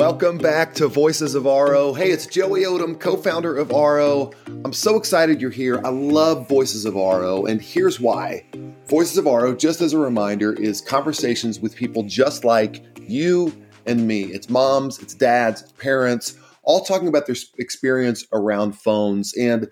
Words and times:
Welcome 0.00 0.38
back 0.38 0.72
to 0.76 0.88
Voices 0.88 1.34
of 1.34 1.42
Aro. 1.42 1.94
Hey, 1.94 2.10
it's 2.10 2.26
Joey 2.26 2.62
Odom, 2.62 2.98
co 2.98 3.18
founder 3.18 3.54
of 3.54 3.68
Aro. 3.68 4.34
I'm 4.64 4.72
so 4.72 4.96
excited 4.96 5.42
you're 5.42 5.50
here. 5.50 5.78
I 5.84 5.90
love 5.90 6.48
Voices 6.48 6.86
of 6.86 6.94
Aro, 6.94 7.46
and 7.46 7.60
here's 7.60 8.00
why. 8.00 8.46
Voices 8.88 9.18
of 9.18 9.26
Aro, 9.26 9.56
just 9.56 9.82
as 9.82 9.92
a 9.92 9.98
reminder, 9.98 10.54
is 10.54 10.80
conversations 10.80 11.60
with 11.60 11.76
people 11.76 12.02
just 12.04 12.46
like 12.46 12.82
you 13.02 13.52
and 13.84 14.08
me. 14.08 14.22
It's 14.22 14.48
moms, 14.48 14.98
it's 15.00 15.12
dads, 15.12 15.60
it's 15.60 15.72
parents, 15.72 16.34
all 16.62 16.80
talking 16.80 17.06
about 17.06 17.26
their 17.26 17.36
experience 17.58 18.26
around 18.32 18.72
phones 18.72 19.34
and 19.34 19.68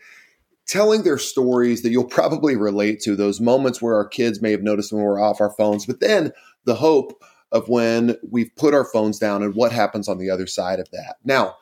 telling 0.67 1.05
their 1.05 1.17
stories 1.17 1.81
that 1.81 1.91
you'll 1.91 2.05
probably 2.05 2.55
relate 2.55 3.01
to, 3.01 3.17
those 3.17 3.41
moments 3.41 3.81
where 3.81 3.95
our 3.95 4.07
kids 4.07 4.43
may 4.43 4.51
have 4.51 4.63
noticed 4.63 4.93
when 4.93 5.03
we're 5.03 5.23
off 5.23 5.41
our 5.41 5.55
phones, 5.57 5.87
but 5.87 6.01
then 6.01 6.33
the 6.67 6.75
hope 6.75 7.25
of 7.53 7.69
when 7.69 8.17
we've 8.31 8.55
put 8.57 8.75
our 8.75 8.85
phones 8.85 9.19
down 9.19 9.43
and 9.43 9.55
what 9.55 9.73
happens 9.73 10.09
on 10.09 10.19
the 10.19 10.31
other 10.31 10.47
side 10.47 10.81
of 10.81 10.91
that. 10.91 11.17
Now, 11.25 11.57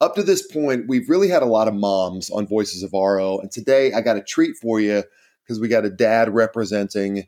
up 0.00 0.14
to 0.14 0.22
this 0.22 0.46
point, 0.46 0.86
we've 0.88 1.08
really 1.08 1.28
had 1.28 1.42
a 1.42 1.46
lot 1.46 1.68
of 1.68 1.74
moms 1.74 2.30
on 2.30 2.46
Voices 2.46 2.82
of 2.82 2.92
Aro. 2.92 3.40
And 3.40 3.50
today 3.50 3.92
I 3.92 4.00
got 4.00 4.16
a 4.16 4.22
treat 4.22 4.56
for 4.56 4.80
you 4.80 5.02
because 5.42 5.60
we 5.60 5.68
got 5.68 5.84
a 5.84 5.90
dad 5.90 6.32
representing. 6.34 7.26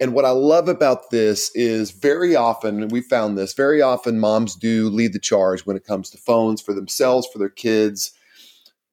And 0.00 0.14
what 0.14 0.24
I 0.24 0.30
love 0.30 0.68
about 0.68 1.10
this 1.10 1.50
is 1.54 1.92
very 1.92 2.34
often, 2.34 2.88
we 2.88 3.02
found 3.02 3.38
this, 3.38 3.52
very 3.52 3.80
often 3.80 4.18
moms 4.18 4.56
do 4.56 4.88
lead 4.88 5.12
the 5.12 5.20
charge 5.20 5.64
when 5.64 5.76
it 5.76 5.84
comes 5.84 6.10
to 6.10 6.18
phones 6.18 6.60
for 6.60 6.74
themselves, 6.74 7.28
for 7.32 7.38
their 7.38 7.48
kids. 7.48 8.12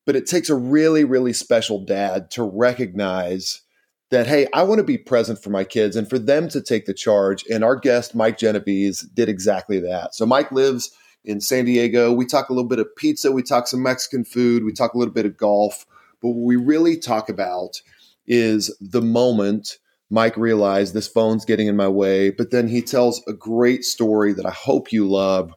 But 0.06 0.16
it 0.16 0.28
takes 0.28 0.50
a 0.50 0.56
really, 0.56 1.04
really 1.04 1.34
special 1.34 1.84
dad 1.84 2.30
to 2.32 2.44
recognize 2.44 3.62
that, 4.12 4.28
hey, 4.28 4.48
I 4.54 4.64
want 4.64 4.80
to 4.80 4.84
be 4.84 4.98
present 4.98 5.42
for 5.42 5.50
my 5.50 5.64
kids 5.64 5.96
and 5.96 6.10
for 6.10 6.18
them 6.18 6.50
to 6.50 6.62
take 6.62 6.86
the 6.86 6.94
charge. 6.94 7.46
And 7.50 7.64
our 7.64 7.76
guest, 7.76 8.16
Mike 8.16 8.38
Genovese, 8.38 9.02
did 9.02 9.30
exactly 9.30 9.80
that. 9.82 10.16
So 10.16 10.26
Mike 10.26 10.52
lives 10.52 10.92
in 11.24 11.42
San 11.42 11.66
Diego. 11.66 12.12
We 12.12 12.26
talk 12.26 12.50
a 12.50 12.54
little 12.54 12.68
bit 12.68 12.80
of 12.80 12.96
pizza, 12.96 13.32
we 13.32 13.44
talk 13.44 13.68
some 13.68 13.84
Mexican 13.84 14.24
food, 14.24 14.64
we 14.64 14.74
talk 14.74 14.94
a 14.94 14.98
little 14.98 15.14
bit 15.14 15.26
of 15.26 15.38
golf. 15.38 15.86
But 16.22 16.30
what 16.30 16.46
we 16.46 16.56
really 16.56 16.98
talk 16.98 17.30
about 17.30 17.82
is 18.26 18.76
the 18.82 19.02
moment 19.02 19.78
Mike 20.10 20.38
realized 20.38 20.94
this 20.94 21.08
phone's 21.08 21.46
getting 21.46 21.68
in 21.68 21.76
my 21.76 21.88
way. 21.88 22.32
But 22.32 22.52
then 22.52 22.68
he 22.68 22.82
tells 22.82 23.22
a 23.28 23.34
great 23.34 23.84
story 23.84 24.34
that 24.34 24.46
I 24.46 24.52
hope 24.52 24.92
you 24.92 25.08
love 25.08 25.54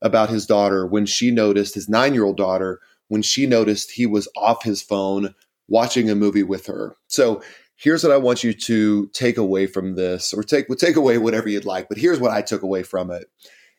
about 0.00 0.28
his 0.28 0.46
daughter 0.46 0.86
when 0.86 1.06
she 1.06 1.30
noticed, 1.30 1.74
his 1.74 1.88
nine 1.88 2.14
year 2.14 2.24
old 2.24 2.36
daughter, 2.36 2.80
when 3.08 3.22
she 3.22 3.46
noticed 3.46 3.92
he 3.92 4.06
was 4.06 4.28
off 4.36 4.64
his 4.64 4.82
phone 4.82 5.34
watching 5.68 6.10
a 6.10 6.14
movie 6.14 6.42
with 6.42 6.66
her. 6.66 6.96
So 7.06 7.42
here's 7.82 8.04
what 8.04 8.12
I 8.12 8.16
want 8.16 8.44
you 8.44 8.52
to 8.52 9.08
take 9.08 9.36
away 9.36 9.66
from 9.66 9.96
this, 9.96 10.32
or 10.32 10.42
take 10.42 10.66
take 10.78 10.96
away 10.96 11.18
whatever 11.18 11.48
you'd 11.48 11.64
like. 11.64 11.88
But 11.88 11.98
here's 11.98 12.20
what 12.20 12.30
I 12.30 12.40
took 12.42 12.62
away 12.62 12.82
from 12.82 13.10
it: 13.10 13.24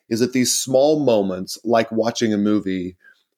is 0.08 0.20
that 0.20 0.32
these 0.32 0.54
small 0.54 1.00
moments, 1.04 1.58
like 1.64 1.90
watching 1.90 2.32
a 2.32 2.38
movie, 2.38 2.96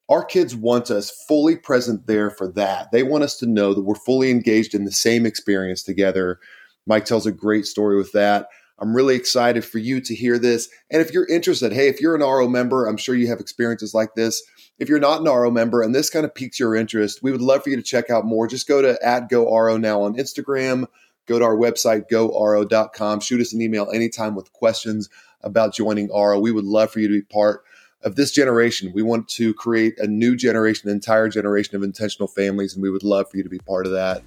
our 0.09 0.25
kids 0.25 0.57
want 0.57 0.91
us 0.91 1.11
fully 1.29 1.57
present 1.57 2.07
there 2.07 2.31
for 2.31 2.49
that. 2.53 2.91
They 2.91 3.03
want 3.03 3.25
us 3.25 3.37
to 3.39 3.47
know 3.47 3.75
that 3.75 3.83
we're 3.83 3.95
fully 3.95 4.31
engaged 4.31 4.75
in 4.75 4.85
the 4.85 4.93
same 4.93 5.25
experience 5.25 5.83
together. 5.83 6.41
Mike 6.87 7.05
tells 7.05 7.27
a 7.27 7.33
great 7.33 7.67
story 7.67 7.97
with 7.97 8.13
that. 8.13 8.49
I'm 8.79 8.95
really 8.95 9.17
excited 9.17 9.65
for 9.65 9.79
you 9.79 10.01
to 10.03 10.15
hear 10.15 10.39
this. 10.39 10.69
And 10.91 11.01
if 11.01 11.13
you're 11.13 11.27
interested, 11.27 11.73
hey, 11.73 11.89
if 11.89 12.01
you're 12.01 12.15
an 12.15 12.21
Aro 12.21 12.51
member, 12.51 12.87
I'm 12.87 12.99
sure 12.99 13.15
you 13.15 13.29
have 13.29 13.41
experiences 13.41 13.95
like 13.95 14.15
this. 14.15 14.43
If 14.79 14.91
you're 14.91 15.01
not 15.01 15.21
an 15.21 15.27
Aro 15.27 15.51
member 15.51 15.81
and 15.81 15.95
this 15.95 16.11
kind 16.11 16.27
of 16.27 16.35
piques 16.35 16.61
your 16.61 16.77
interest, 16.77 17.23
we 17.23 17.33
would 17.33 17.41
love 17.41 17.65
for 17.65 17.71
you 17.71 17.77
to 17.77 17.83
check 17.83 18.11
out 18.11 18.27
more. 18.27 18.47
Just 18.47 18.69
go 18.69 18.83
to 18.83 18.99
at 19.03 19.31
GoAro 19.31 19.81
now 19.81 20.03
on 20.03 20.17
Instagram. 20.17 20.87
Go 21.27 21.39
to 21.39 21.45
our 21.45 21.57
website, 21.57 22.11
goaro.com. 22.11 23.21
Shoot 23.21 23.41
us 23.41 23.55
an 23.55 23.63
email 23.63 23.91
anytime 23.91 24.35
with 24.35 24.53
questions 24.53 25.09
about 25.41 25.75
joining 25.75 26.09
Aro. 26.09 26.41
We 26.41 26.53
would 26.53 26.67
love 26.67 26.91
for 26.91 27.01
you 27.01 27.09
to 27.09 27.15
be 27.15 27.23
part 27.23 27.65
of 28.03 28.17
this 28.17 28.31
generation. 28.31 28.93
We 28.95 29.03
want 29.03 29.29
to 29.31 29.55
create 29.55 29.99
a 29.99 30.07
new 30.07 30.37
generation, 30.37 30.91
an 30.91 30.95
entire 30.95 31.29
generation 31.29 31.75
of 31.75 31.83
intentional 31.83 32.29
families, 32.29 32.75
and 32.75 32.83
we 32.83 32.91
would 32.91 33.03
love 33.03 33.31
for 33.31 33.39
you 33.39 33.43
to 33.43 33.49
be 33.49 33.59
part 33.59 33.87
of 33.87 33.93
that. 33.93 34.23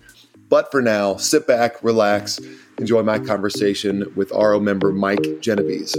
But 0.49 0.71
for 0.71 0.81
now, 0.81 1.15
sit 1.17 1.45
back, 1.45 1.83
relax, 1.83 2.39
enjoy 2.79 3.03
my 3.03 3.19
conversation 3.19 4.11
with 4.15 4.31
Aro 4.31 4.59
member 4.61 4.91
Mike 4.91 5.41
Genovese. 5.41 5.95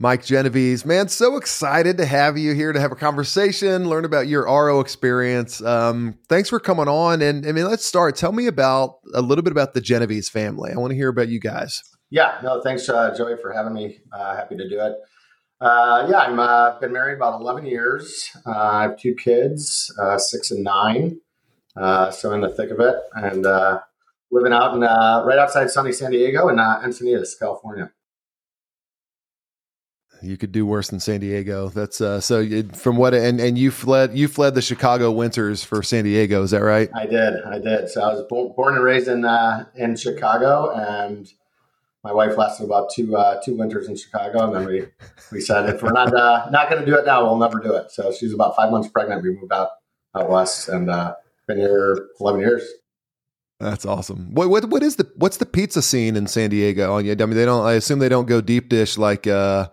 Mike 0.00 0.24
Genovese, 0.24 0.84
man, 0.84 1.08
so 1.08 1.36
excited 1.36 1.96
to 1.98 2.06
have 2.06 2.38
you 2.38 2.54
here 2.54 2.72
to 2.72 2.78
have 2.78 2.92
a 2.92 2.96
conversation, 2.96 3.88
learn 3.88 4.04
about 4.04 4.28
your 4.28 4.44
Aro 4.44 4.80
experience. 4.80 5.60
Um, 5.60 6.16
thanks 6.28 6.48
for 6.48 6.60
coming 6.60 6.86
on. 6.86 7.20
And 7.20 7.44
I 7.44 7.50
mean, 7.50 7.64
let's 7.64 7.84
start. 7.84 8.14
Tell 8.14 8.30
me 8.30 8.46
about 8.46 8.98
a 9.12 9.20
little 9.20 9.42
bit 9.42 9.50
about 9.50 9.74
the 9.74 9.80
Genovese 9.80 10.28
family. 10.28 10.70
I 10.70 10.76
want 10.76 10.92
to 10.92 10.94
hear 10.94 11.08
about 11.08 11.28
you 11.28 11.40
guys. 11.40 11.82
Yeah, 12.10 12.38
no, 12.44 12.60
thanks, 12.62 12.88
uh, 12.88 13.12
Joey, 13.16 13.36
for 13.42 13.52
having 13.52 13.74
me. 13.74 13.98
Uh, 14.12 14.36
happy 14.36 14.56
to 14.56 14.68
do 14.68 14.78
it. 14.80 14.92
Uh, 15.60 16.06
yeah, 16.08 16.18
I'm 16.18 16.38
uh, 16.38 16.78
been 16.78 16.92
married 16.92 17.16
about 17.16 17.40
11 17.40 17.66
years. 17.66 18.30
Uh, 18.46 18.52
I 18.52 18.82
have 18.82 18.98
two 18.98 19.16
kids, 19.16 19.92
uh, 20.00 20.16
six 20.16 20.52
and 20.52 20.62
nine. 20.62 21.20
so 21.76 22.32
in 22.32 22.40
the 22.40 22.50
thick 22.50 22.70
of 22.70 22.78
it, 22.78 22.94
and 23.14 23.42
living 24.30 24.52
out 24.52 24.74
in 24.74 24.82
right 24.82 25.38
outside 25.40 25.70
sunny 25.70 25.90
San 25.90 26.12
Diego 26.12 26.48
in 26.50 26.56
Encinitas, 26.58 27.36
California 27.36 27.90
you 30.22 30.36
could 30.36 30.52
do 30.52 30.66
worse 30.66 30.88
than 30.88 31.00
San 31.00 31.20
Diego. 31.20 31.68
That's 31.68 32.00
uh, 32.00 32.20
so 32.20 32.40
it, 32.40 32.76
from 32.76 32.96
what 32.96 33.14
and 33.14 33.40
and 33.40 33.56
you 33.56 33.70
fled 33.70 34.16
you 34.16 34.28
fled 34.28 34.54
the 34.54 34.62
Chicago 34.62 35.10
winters 35.12 35.62
for 35.64 35.82
San 35.82 36.04
Diego. 36.04 36.42
Is 36.42 36.50
that 36.50 36.62
right? 36.62 36.90
I 36.94 37.06
did. 37.06 37.42
I 37.44 37.58
did. 37.58 37.88
So 37.88 38.02
I 38.02 38.12
was 38.12 38.22
born, 38.28 38.52
born 38.56 38.74
and 38.74 38.84
raised 38.84 39.08
in 39.08 39.24
uh, 39.24 39.66
in 39.76 39.96
Chicago, 39.96 40.70
and 40.74 41.32
my 42.04 42.12
wife 42.12 42.36
lasted 42.36 42.64
about 42.64 42.90
two 42.92 43.16
uh, 43.16 43.40
two 43.44 43.56
winters 43.56 43.88
in 43.88 43.96
Chicago, 43.96 44.44
and 44.46 44.54
then 44.54 44.66
we 44.66 44.86
we 45.32 45.40
said 45.40 45.68
if 45.68 45.82
we're 45.82 45.92
not 45.92 46.14
uh, 46.14 46.48
not 46.50 46.70
going 46.70 46.84
to 46.84 46.86
do 46.86 46.96
it 46.96 47.06
now, 47.06 47.24
we'll 47.24 47.38
never 47.38 47.60
do 47.60 47.74
it. 47.74 47.90
So 47.90 48.12
she's 48.12 48.32
about 48.32 48.56
five 48.56 48.70
months 48.70 48.88
pregnant. 48.88 49.22
We 49.22 49.30
moved 49.30 49.52
out 49.52 49.70
out 50.14 50.30
west, 50.30 50.68
and 50.68 50.90
uh, 50.90 51.14
been 51.46 51.58
here 51.58 52.08
eleven 52.20 52.40
years. 52.40 52.66
That's 53.60 53.84
awesome. 53.84 54.34
What 54.34 54.50
what 54.50 54.64
what 54.66 54.82
is 54.82 54.96
the 54.96 55.10
what's 55.16 55.36
the 55.38 55.46
pizza 55.46 55.82
scene 55.82 56.16
in 56.16 56.26
San 56.26 56.50
Diego? 56.50 56.98
I 56.98 57.02
mean, 57.02 57.16
they 57.30 57.44
don't. 57.44 57.64
I 57.64 57.72
assume 57.74 57.98
they 57.98 58.08
don't 58.08 58.26
go 58.26 58.40
deep 58.40 58.68
dish 58.68 58.98
like. 58.98 59.26
uh 59.26 59.68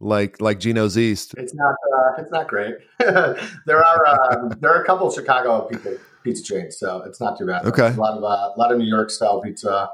like 0.00 0.40
like 0.40 0.58
Gino's 0.58 0.98
East. 0.98 1.34
It's 1.36 1.54
not 1.54 1.74
uh, 1.74 2.22
it's 2.22 2.32
not 2.32 2.48
great. 2.48 2.74
there 2.98 3.84
are 3.84 4.06
um, 4.06 4.50
there 4.60 4.72
are 4.74 4.82
a 4.82 4.86
couple 4.86 5.08
of 5.08 5.14
Chicago 5.14 5.68
pizza 5.70 5.98
pizza 6.24 6.42
chains, 6.42 6.78
so 6.78 7.02
it's 7.02 7.20
not 7.20 7.38
too 7.38 7.46
bad. 7.46 7.64
Okay, 7.66 7.88
a 7.88 8.00
lot 8.00 8.16
of 8.16 8.24
uh, 8.24 8.26
a 8.26 8.58
lot 8.58 8.72
of 8.72 8.78
New 8.78 8.88
York 8.88 9.10
style 9.10 9.40
pizza. 9.40 9.90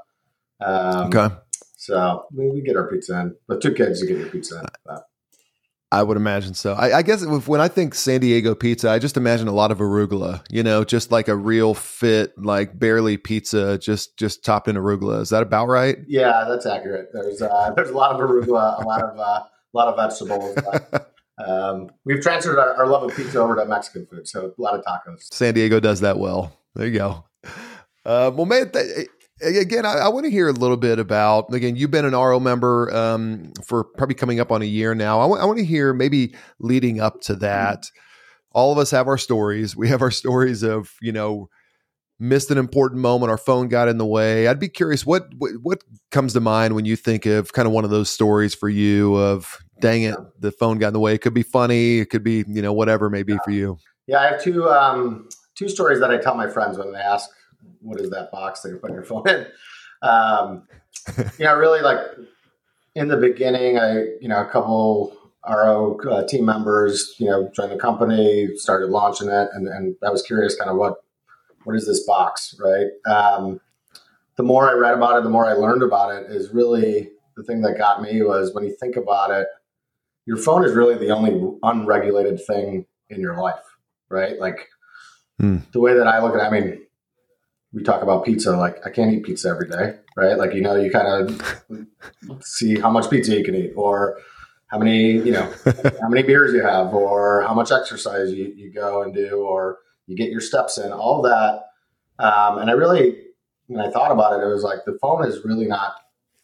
Um, 0.61 1.09
okay, 1.15 1.35
so 1.77 2.27
we, 2.33 2.51
we, 2.51 2.63
get 2.63 2.77
our 2.77 2.89
pizza 2.89 3.21
in. 3.21 3.37
But 3.47 3.61
two 3.61 3.73
kids, 3.75 4.01
you 4.01 4.09
get 4.09 4.19
your 4.19 4.29
pizza 4.29 4.61
in. 4.61 4.67
But. 4.85 5.07
I 5.93 6.03
would 6.03 6.17
imagine 6.17 6.55
so. 6.55 6.73
I, 6.73 6.99
I, 6.99 7.03
guess 7.03 7.25
when 7.25 7.61
I 7.61 7.69
think 7.69 7.95
San 7.95 8.21
Diego 8.21 8.57
pizza, 8.57 8.91
I 8.91 8.99
just 8.99 9.17
imagine 9.17 9.47
a 9.47 9.53
lot 9.53 9.71
of 9.71 9.79
arugula. 9.79 10.45
You 10.51 10.65
know, 10.65 10.83
just 10.85 11.13
like 11.13 11.29
a 11.29 11.37
real 11.37 11.75
fit, 11.75 12.37
like 12.37 12.77
barely 12.77 13.17
pizza, 13.17 13.79
just 13.79 14.17
just 14.19 14.45
topped 14.45 14.67
in 14.67 14.75
arugula. 14.75 15.21
Is 15.21 15.29
that 15.31 15.45
about 15.45 15.69
right? 15.69 15.99
Yeah, 16.09 16.45
that's 16.49 16.67
accurate. 16.67 17.11
There's 17.13 17.41
uh, 17.41 17.73
there's 17.77 17.91
a 17.91 17.97
lot 17.97 18.21
of 18.21 18.21
arugula, 18.21 18.83
a 18.83 18.87
lot 18.87 19.03
of 19.03 19.19
uh, 19.19 19.45
a 19.77 19.85
lot 19.85 19.89
of 19.89 19.97
vegetables. 19.97 20.57
um, 21.47 21.91
we've 22.05 22.21
transferred 22.21 22.59
our, 22.59 22.75
our, 22.77 22.87
love 22.87 23.03
of 23.03 23.17
pizza 23.17 23.39
over 23.39 23.55
to 23.57 23.65
Mexican 23.67 24.07
food, 24.07 24.27
so 24.27 24.55
a 24.57 24.63
lot 24.63 24.75
of 24.75 24.85
tacos. 24.85 25.33
San 25.33 25.55
Diego 25.55 25.81
does 25.81 26.01
that 26.01 26.19
well. 26.19 26.57
There 26.75 26.87
you 26.87 26.99
go. 26.99 27.25
Uh, 28.05 28.31
well, 28.35 28.47
man, 28.47 28.71
th- 28.71 29.09
again, 29.43 29.85
I, 29.85 29.95
I 29.95 30.09
want 30.09 30.25
to 30.25 30.31
hear 30.31 30.49
a 30.49 30.53
little 30.53 30.77
bit 30.77 30.99
about. 30.99 31.53
Again, 31.53 31.77
you've 31.77 31.91
been 31.91 32.05
an 32.05 32.13
Aro 32.13 32.41
member 32.41 32.95
um, 32.95 33.53
for 33.67 33.85
probably 33.85 34.15
coming 34.15 34.41
up 34.41 34.51
on 34.51 34.63
a 34.63 34.67
year 34.67 34.95
now. 34.95 35.21
I, 35.21 35.25
w- 35.25 35.41
I 35.41 35.45
want 35.45 35.59
to 35.59 35.65
hear 35.65 35.93
maybe 35.93 36.35
leading 36.59 37.01
up 37.01 37.21
to 37.23 37.35
that. 37.37 37.85
All 38.53 38.73
of 38.73 38.79
us 38.79 38.91
have 38.93 39.07
our 39.07 39.19
stories. 39.19 39.77
We 39.77 39.89
have 39.89 40.03
our 40.03 40.11
stories 40.11 40.63
of 40.63 40.93
you 41.03 41.13
know 41.13 41.49
missed 42.19 42.51
an 42.51 42.59
important 42.59 43.01
moment 43.01 43.31
our 43.31 43.37
phone 43.37 43.69
got 43.69 43.89
in 43.89 43.99
the 43.99 44.07
way 44.07 44.49
i'd 44.49 44.59
be 44.59 44.69
curious 44.69 45.05
what, 45.05 45.27
what, 45.37 45.53
what 45.63 45.85
comes 46.11 46.33
to 46.33 46.41
mind 46.41 46.75
when 46.75 46.85
you 46.85 46.97
think 46.97 47.27
of 47.27 47.53
kind 47.53 47.67
of 47.67 47.73
one 47.73 47.85
of 47.85 47.91
those 47.91 48.09
stories 48.09 48.55
for 48.55 48.69
you 48.69 49.15
of 49.17 49.59
dang 49.81 50.03
it 50.03 50.17
the 50.41 50.51
phone 50.51 50.79
got 50.79 50.89
in 50.89 50.93
the 50.93 51.01
way 51.01 51.15
it 51.15 51.19
could 51.19 51.35
be 51.35 51.43
funny 51.43 51.99
it 51.99 52.11
could 52.11 52.23
be 52.23 52.45
you 52.49 52.63
know 52.63 52.73
whatever 52.73 53.07
it 53.07 53.11
may 53.11 53.23
be 53.23 53.35
yeah. 53.35 53.39
for 53.45 53.51
you 53.51 53.79
yeah 54.07 54.21
i 54.21 54.27
have 54.27 54.43
two 54.43 54.69
um 54.69 55.29
two 55.55 55.69
stories 55.69 56.01
that 56.01 56.11
i 56.11 56.17
tell 56.17 56.35
my 56.35 56.49
friends 56.49 56.79
when 56.79 56.93
they 56.93 56.99
ask 56.99 57.31
what 57.81 58.01
is 58.01 58.11
that 58.11 58.31
box 58.31 58.61
that 58.61 58.71
you're 58.71 58.79
putting 58.79 58.97
your 58.97 59.05
phone 59.05 59.29
in 59.29 59.47
um 60.03 60.67
you 61.39 61.45
know 61.45 61.55
really 61.55 61.81
like 61.81 61.99
in 62.95 63.09
the 63.09 63.17
beginning 63.17 63.79
i 63.79 64.05
you 64.21 64.29
know 64.29 64.41
a 64.41 64.47
couple 64.47 65.17
Aro 65.49 65.97
uh, 66.11 66.27
team 66.27 66.45
members 66.45 67.15
you 67.19 67.27
know 67.27 67.51
joined 67.55 67.71
the 67.71 67.77
company 67.77 68.49
started 68.57 68.91
launching 68.91 69.29
it 69.29 69.49
and, 69.53 69.69
and 69.69 69.95
i 70.05 70.11
was 70.11 70.23
curious 70.23 70.57
kind 70.57 70.71
of 70.71 70.77
what 70.77 70.97
what 71.67 71.75
is 71.75 71.87
this 71.87 72.07
box, 72.07 72.55
right? 72.61 72.87
Um, 73.11 73.61
the 74.37 74.45
more 74.45 74.71
I 74.71 74.75
read 74.75 74.95
about 74.95 75.19
it, 75.19 75.25
the 75.25 75.31
more 75.31 75.47
I 75.47 75.53
learned 75.53 75.83
about 75.83 76.15
it. 76.15 76.31
Is 76.31 76.55
really 76.55 77.11
the 77.37 77.43
thing 77.43 77.61
that 77.63 77.77
got 77.77 78.01
me 78.01 78.23
was 78.23 78.55
when 78.55 78.65
you 78.65 78.75
think 78.79 78.97
about 78.97 79.31
it, 79.33 79.49
your 80.27 80.37
phone 80.37 80.65
is 80.65 80.75
really 80.75 80.97
the 80.97 81.11
only 81.11 81.57
unregulated 81.63 82.41
thing 82.47 82.87
in 83.09 83.21
your 83.21 83.41
life, 83.41 83.65
right? 84.09 84.39
Like 84.39 84.69
hmm. 85.39 85.59
the 85.73 85.81
way 85.81 85.95
that 85.95 86.07
I 86.07 86.21
look 86.23 86.35
at 86.35 86.41
it, 86.41 86.45
I 86.45 86.51
mean, 86.51 86.83
we 87.73 87.83
talk 87.83 88.03
about 88.03 88.25
pizza, 88.25 88.57
like 88.57 88.85
I 88.87 88.91
can't 88.91 89.13
eat 89.13 89.25
pizza 89.25 89.49
every 89.49 89.69
day, 89.69 89.99
right? 90.17 90.37
Like, 90.37 90.55
you 90.55 90.63
know, 90.63 90.77
you 90.77 90.91
kind 90.91 91.31
of 91.31 91.87
see 92.43 92.79
how 92.79 92.91
much 92.91 93.09
pizza 93.11 93.37
you 93.37 93.45
can 93.45 93.55
eat 93.55 93.73
or, 93.77 94.19
how 94.69 94.79
many 94.79 95.13
you 95.13 95.33
know 95.33 95.53
how 96.01 96.09
many 96.09 96.23
beers 96.23 96.53
you 96.53 96.63
have 96.63 96.93
or 96.93 97.43
how 97.43 97.55
much 97.55 97.71
exercise 97.71 98.33
you, 98.33 98.53
you 98.57 98.73
go 98.73 99.03
and 99.03 99.15
do 99.15 99.39
or 99.39 99.79
you 100.07 100.17
get 100.17 100.31
your 100.31 100.41
steps 100.41 100.79
in 100.79 100.93
all 100.93 101.23
that 101.23 101.67
um, 102.19 102.59
and 102.59 102.71
i 102.71 102.73
really 102.73 103.17
when 103.67 103.85
i 103.85 103.91
thought 103.91 104.13
about 104.13 104.39
it 104.39 104.45
it 104.45 104.49
was 104.49 104.63
like 104.63 104.81
the 104.85 104.99
phone 105.01 105.25
is 105.25 105.45
really 105.45 105.67
not 105.67 105.95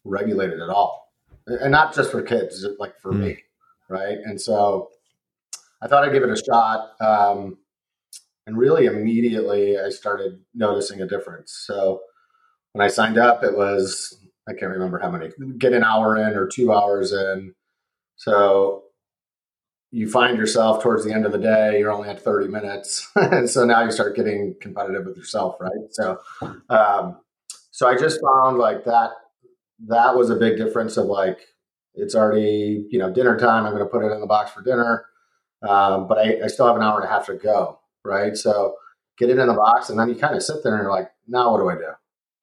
regulated 0.05 0.61
at 0.61 0.69
all 0.69 1.13
and 1.47 1.73
not 1.73 1.95
just 1.95 2.11
for 2.11 2.23
kids 2.23 2.67
like 2.79 2.99
for 3.01 3.13
mm. 3.13 3.21
me 3.21 3.39
right 3.89 4.19
and 4.25 4.41
so 4.41 4.91
i 5.83 5.87
thought 5.87 6.05
i'd 6.05 6.13
give 6.13 6.23
it 6.23 6.31
a 6.31 6.43
shot 6.45 6.93
um, 7.01 7.59
and 8.47 8.57
really 8.57 8.87
immediately 8.87 9.79
i 9.79 9.89
started 9.89 10.41
noticing 10.55 11.01
a 11.01 11.07
difference 11.07 11.65
so 11.67 12.01
when 12.73 12.85
i 12.85 12.89
signed 12.89 13.19
up 13.19 13.43
it 13.43 13.57
was 13.57 14.19
i 14.49 14.53
can't 14.53 14.73
remember 14.73 14.99
how 14.99 15.11
many 15.11 15.31
get 15.59 15.73
an 15.73 15.85
hour 15.85 16.17
in 16.17 16.35
or 16.35 16.47
two 16.47 16.73
hours 16.73 17.13
in 17.13 17.55
so 18.17 18.85
you 19.93 20.09
find 20.09 20.39
yourself 20.39 20.83
towards 20.83 21.05
the 21.05 21.13
end 21.13 21.27
of 21.27 21.33
the 21.33 21.39
day, 21.39 21.79
you're 21.79 21.93
only 21.93 22.09
at 22.09 22.25
30 22.25 22.49
minutes. 22.49 23.09
and 23.17 23.49
so 23.49 23.65
now 23.65 23.85
you 23.85 23.93
start 23.93 24.17
getting 24.17 24.57
competitive 24.59 25.05
with 25.05 25.17
yourself, 25.17 25.57
right? 25.61 25.71
So, 25.91 26.19
um, 26.71 27.21
so 27.71 27.87
I 27.87 27.97
just 27.97 28.19
found 28.23 28.59
like 28.59 28.85
that, 28.87 29.11
that 29.87 30.17
was 30.17 30.31
a 30.31 30.37
big 30.37 30.57
difference 30.57 30.97
of 30.97 31.07
like, 31.07 31.41
it's 31.95 32.15
already, 32.15 32.87
you 32.91 32.99
know, 32.99 33.13
dinner 33.13 33.39
time. 33.39 33.65
I'm 33.67 33.73
going 33.73 33.85
to 33.85 33.91
put 33.91 34.05
it 34.05 34.13
in 34.13 34.21
the 34.21 34.27
box 34.27 34.51
for 34.51 34.63
dinner. 34.63 35.07
Um, 35.63 36.09
but 36.09 36.19
I, 36.19 36.45
I 36.45 36.47
still 36.49 36.67
have 36.67 36.77
an 36.77 36.83
hour 36.83 37.01
and 37.01 37.09
a 37.09 37.13
half 37.13 37.27
to 37.27 37.35
go. 37.35 37.81
Right. 38.05 38.37
So 38.37 38.75
get 39.19 39.31
it 39.31 39.39
in 39.39 39.47
the 39.47 39.55
box 39.55 39.91
and 39.91 39.99
then 39.99 40.09
you 40.09 40.17
kind 40.17 40.35
of 40.35 40.43
sit 40.43 40.63
there 40.65 40.75
and 40.75 40.83
you're 40.83 40.91
like, 40.91 41.11
now 41.29 41.53
what 41.53 41.59
do 41.59 41.69
I 41.69 41.75
do? 41.75 41.93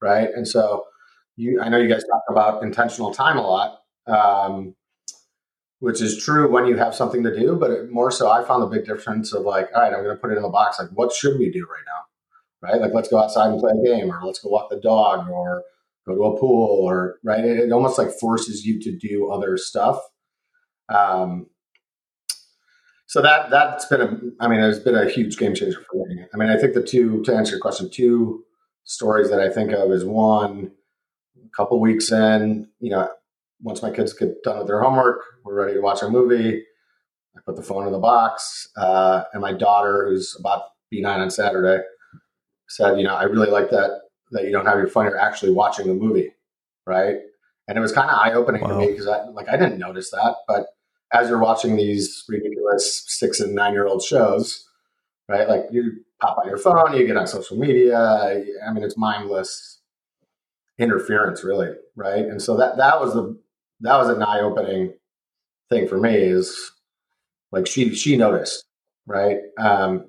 Right. 0.01 0.30
And 0.34 0.48
so 0.48 0.86
you, 1.36 1.62
I 1.62 1.69
know 1.69 1.78
you 1.78 1.90
guys 1.90 2.04
talk 2.04 2.24
about 2.30 2.63
intentional 2.63 3.13
time 3.13 3.38
a 3.38 3.42
lot. 3.42 3.80
Um, 4.07 4.75
which 5.80 6.02
is 6.02 6.22
true 6.22 6.52
when 6.52 6.66
you 6.66 6.75
have 6.75 6.94
something 6.94 7.24
to 7.24 7.34
do, 7.34 7.56
but 7.56 7.90
more 7.90 8.12
so, 8.12 8.30
I 8.30 8.44
found 8.44 8.62
the 8.63 8.68
big 8.68 8.86
difference 8.86 9.34
of 9.34 9.44
like, 9.44 9.69
all 9.74 9.81
right, 9.81 9.94
I'm 9.94 10.04
going 10.04 10.16
to 10.16 10.22
put 10.22 10.31
it 10.31 10.36
in 10.36 10.44
the 10.44 10.50
box. 10.50 10.78
Like, 10.78 10.90
what 10.90 11.13
should 11.13 11.40
we 11.40 11.50
do 11.50 11.66
right 11.66 11.84
now? 11.86 12.69
Right? 12.69 12.81
Like, 12.81 12.94
let's 12.94 13.07
go 13.07 13.18
outside 13.18 13.50
and 13.50 13.60
play 13.60 13.72
a 13.72 13.86
game, 13.86 14.12
or 14.12 14.19
let's 14.25 14.40
go 14.40 14.50
walk 14.50 14.69
the 14.69 14.80
dog, 14.81 15.30
or 15.30 15.63
go 16.16 16.32
to 16.32 16.38
a 16.38 16.40
pool, 16.40 16.86
or 16.86 17.16
right? 17.24 17.44
It, 17.44 17.60
it 17.60 17.72
almost 17.72 17.98
like 17.98 18.12
forces 18.20 18.66
you 18.66 18.80
to 18.82 18.98
do 18.98 19.32
other 19.32 19.58
stuff. 19.58 20.00
Um, 20.94 21.48
so 23.08 23.22
that 23.22 23.50
that's 23.50 23.86
been 23.86 24.02
a, 24.02 24.20
I 24.40 24.48
mean, 24.48 24.60
it's 24.60 24.80
been 24.80 24.96
a 24.96 25.10
huge 25.10 25.38
game 25.38 25.56
changer 25.56 25.82
for 25.92 26.06
me. 26.08 26.26
I 26.34 26.38
mean, 26.38 26.50
I 26.50 26.58
think 26.58 26.74
the 26.76 26.84
two 26.84 27.24
to 27.24 27.36
answer 27.36 27.54
your 27.54 27.60
question, 27.60 27.90
two 27.90 28.44
stories 28.84 29.30
that 29.30 29.40
I 29.40 29.50
think 29.50 29.72
of 29.72 29.92
is 29.92 30.06
one, 30.06 30.72
a 31.38 31.50
couple 31.56 31.80
weeks 31.80 32.12
in, 32.12 32.68
you 32.80 32.92
know, 32.92 33.10
once 33.62 33.82
my 33.82 33.92
kids 33.92 34.14
get 34.14 34.44
done 34.44 34.60
with 34.60 34.68
their 34.68 34.82
homework, 34.82 35.22
we're 35.44 35.56
ready 35.56 35.74
to 35.74 35.82
watch 35.82 36.02
a 36.02 36.10
movie. 36.10 36.64
I 37.36 37.40
put 37.46 37.56
the 37.56 37.64
phone 37.64 37.86
in 37.86 37.92
the 37.92 38.00
box, 38.00 38.68
uh, 38.78 39.24
and 39.34 39.42
my 39.42 39.54
daughter, 39.54 40.08
who's 40.08 40.36
about 40.40 40.58
to 40.58 40.70
be 40.92 41.02
nine 41.02 41.20
on 41.20 41.30
Saturday, 41.30 41.84
said, 42.68 42.98
"You 42.98 43.04
know, 43.04 43.16
I 43.16 43.24
really 43.24 43.50
like 43.50 43.70
that 43.70 44.02
that 44.31 44.46
you 44.46 44.52
don't 44.52 44.66
have 44.66 44.78
your 44.78 44.88
phone. 44.88 45.06
You're 45.06 45.18
actually 45.18 45.52
watching 45.52 45.88
the 45.88 45.94
movie, 45.94 46.34
right?" 46.86 47.18
And 47.68 47.78
it 47.78 47.81
was 47.81 47.92
kind 47.92 48.10
of 48.10 48.18
eye 48.18 48.34
opening 48.34 48.62
wow. 48.62 48.70
to 48.70 48.78
me 48.78 48.92
because 48.92 49.08
I 49.08 49.26
like 49.30 49.50
I 49.50 49.58
didn't 49.58 49.80
notice 49.80 50.12
that, 50.12 50.36
but 50.48 50.68
as 51.12 51.30
you're 51.30 51.40
watching 51.40 51.76
these 51.76 52.24
ridiculous 52.28 53.04
six 53.08 53.40
and 53.40 53.56
nine 53.56 53.74
year 53.74 53.88
old 53.88 54.04
shows, 54.04 54.68
right? 55.28 55.48
Like 55.48 55.66
you 55.72 56.04
pop 56.22 56.38
on 56.38 56.48
your 56.48 56.58
phone, 56.58 56.96
you 56.96 57.06
get 57.08 57.18
on 57.18 57.28
social 57.28 57.58
media. 57.58 57.98
I 57.98 58.74
mean, 58.74 58.84
it's 58.84 58.98
mindless 58.98 59.80
interference, 60.78 61.44
really, 61.44 61.74
right? 61.96 62.26
And 62.26 62.42
so 62.42 62.58
that 62.58 62.78
that 62.78 63.00
was 63.00 63.14
the 63.14 63.40
that 63.81 63.98
was 63.98 64.10
an 64.10 64.24
eye 64.24 64.40
opening 64.42 64.94
thing 65.70 65.88
for 65.88 65.98
me 65.98 66.16
is 66.16 66.72
like 67.52 67.68
she 67.68 67.94
she 67.96 68.18
noticed 68.18 68.66
right 69.06 69.38
um 69.58 70.06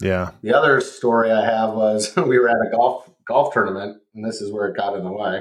yeah 0.00 0.30
the 0.42 0.56
other 0.56 0.80
story 0.80 1.30
i 1.30 1.44
have 1.44 1.74
was 1.74 2.14
we 2.26 2.38
were 2.38 2.48
at 2.48 2.56
a 2.66 2.70
golf 2.70 3.08
golf 3.26 3.52
tournament 3.52 3.98
and 4.14 4.24
this 4.24 4.40
is 4.40 4.52
where 4.52 4.66
it 4.66 4.76
got 4.76 4.96
in 4.96 5.04
the 5.04 5.12
way 5.12 5.40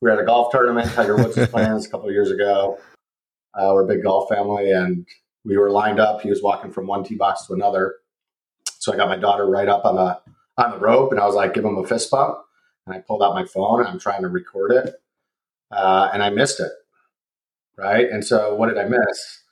we 0.00 0.08
were 0.08 0.10
at 0.10 0.18
a 0.18 0.24
golf 0.24 0.50
tournament 0.50 0.90
tiger 0.92 1.16
woods 1.16 1.36
was 1.36 1.48
playing 1.48 1.72
this 1.74 1.86
a 1.86 1.90
couple 1.90 2.10
years 2.10 2.30
ago 2.30 2.78
uh, 3.54 3.70
we're 3.72 3.84
a 3.84 3.86
big 3.86 4.02
golf 4.02 4.28
family 4.28 4.70
and 4.70 5.06
we 5.44 5.56
were 5.56 5.70
lined 5.70 6.00
up 6.00 6.20
he 6.20 6.30
was 6.30 6.42
walking 6.42 6.70
from 6.70 6.86
one 6.86 7.04
tee 7.04 7.16
box 7.16 7.46
to 7.46 7.52
another 7.52 7.96
so 8.78 8.92
i 8.92 8.96
got 8.96 9.08
my 9.08 9.16
daughter 9.16 9.48
right 9.48 9.68
up 9.68 9.84
on 9.84 9.96
the 9.96 10.20
on 10.62 10.70
the 10.70 10.78
rope 10.78 11.10
and 11.12 11.20
i 11.20 11.26
was 11.26 11.34
like 11.34 11.54
give 11.54 11.64
him 11.64 11.78
a 11.78 11.86
fist 11.86 12.10
bump 12.10 12.38
and 12.86 12.94
i 12.94 12.98
pulled 12.98 13.22
out 13.22 13.34
my 13.34 13.44
phone 13.44 13.80
and 13.80 13.88
i'm 13.88 13.98
trying 13.98 14.22
to 14.22 14.28
record 14.28 14.72
it 14.72 14.94
uh, 15.72 16.10
and 16.12 16.22
i 16.22 16.30
missed 16.30 16.60
it 16.60 16.72
right? 17.76 18.10
And 18.10 18.24
so 18.24 18.54
what 18.54 18.68
did 18.68 18.78
I 18.78 18.84
miss? 18.84 19.42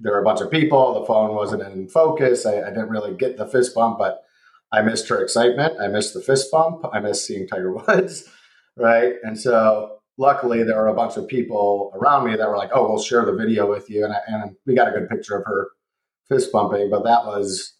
There 0.00 0.12
were 0.12 0.20
a 0.20 0.24
bunch 0.24 0.40
of 0.40 0.50
people. 0.50 1.00
The 1.00 1.06
phone 1.06 1.34
wasn't 1.34 1.62
in 1.62 1.88
focus. 1.88 2.46
I, 2.46 2.62
I, 2.62 2.70
didn't 2.70 2.88
really 2.88 3.14
get 3.14 3.36
the 3.36 3.46
fist 3.46 3.74
bump, 3.74 3.98
but 3.98 4.22
I 4.72 4.82
missed 4.82 5.08
her 5.08 5.22
excitement. 5.22 5.80
I 5.80 5.88
missed 5.88 6.14
the 6.14 6.20
fist 6.20 6.50
bump. 6.50 6.84
I 6.92 7.00
missed 7.00 7.26
seeing 7.26 7.46
Tiger 7.46 7.72
Woods, 7.88 8.28
right? 8.76 9.14
And 9.22 9.38
so 9.38 9.98
luckily 10.18 10.62
there 10.62 10.76
were 10.76 10.88
a 10.88 10.94
bunch 10.94 11.16
of 11.16 11.26
people 11.28 11.92
around 11.94 12.30
me 12.30 12.36
that 12.36 12.48
were 12.48 12.56
like, 12.56 12.70
"Oh, 12.74 12.88
we'll 12.88 13.02
share 13.02 13.24
the 13.24 13.34
video 13.34 13.68
with 13.68 13.90
you," 13.90 14.04
and, 14.04 14.12
I, 14.12 14.20
and 14.26 14.56
we 14.66 14.74
got 14.74 14.88
a 14.88 14.92
good 14.92 15.08
picture 15.08 15.36
of 15.36 15.44
her 15.46 15.68
fist 16.28 16.52
bumping. 16.52 16.90
But 16.90 17.04
that 17.04 17.24
was, 17.24 17.74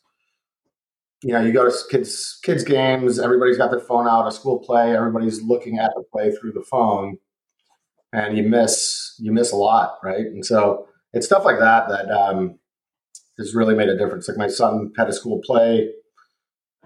you 1.23 1.33
know, 1.33 1.41
you 1.41 1.53
go 1.53 1.69
to 1.69 1.77
kids 1.91 2.39
kids 2.43 2.65
games. 2.65 3.19
Everybody's 3.19 3.59
got 3.59 3.71
their 3.71 3.81
phone 3.81 4.09
out. 4.09 4.27
A 4.27 4.33
school 4.33 4.59
play. 4.59 4.97
Everybody's 4.97 5.43
looking 5.43 5.79
at 5.79 5.93
the 5.95 6.03
play 6.13 6.33
through 6.33 6.53
the 6.53 6.63
phone 6.63 7.19
and 8.13 8.37
you 8.37 8.43
miss 8.43 9.15
you 9.19 9.33
miss 9.33 9.53
a 9.53 9.57
lot, 9.57 9.99
right? 10.03 10.27
And 10.27 10.45
so 10.45 10.89
it's 11.13 11.27
stuff 11.27 11.45
like 11.45 11.59
that 11.59 11.89
that 11.89 12.11
um, 12.11 12.59
has 13.39 13.55
really 13.55 13.75
made 13.75 13.89
a 13.89 13.97
difference. 13.97 14.29
Like 14.29 14.39
my 14.39 14.49
son 14.49 14.93
had 14.97 15.09
a 15.09 15.13
school 15.13 15.41
play, 15.45 15.91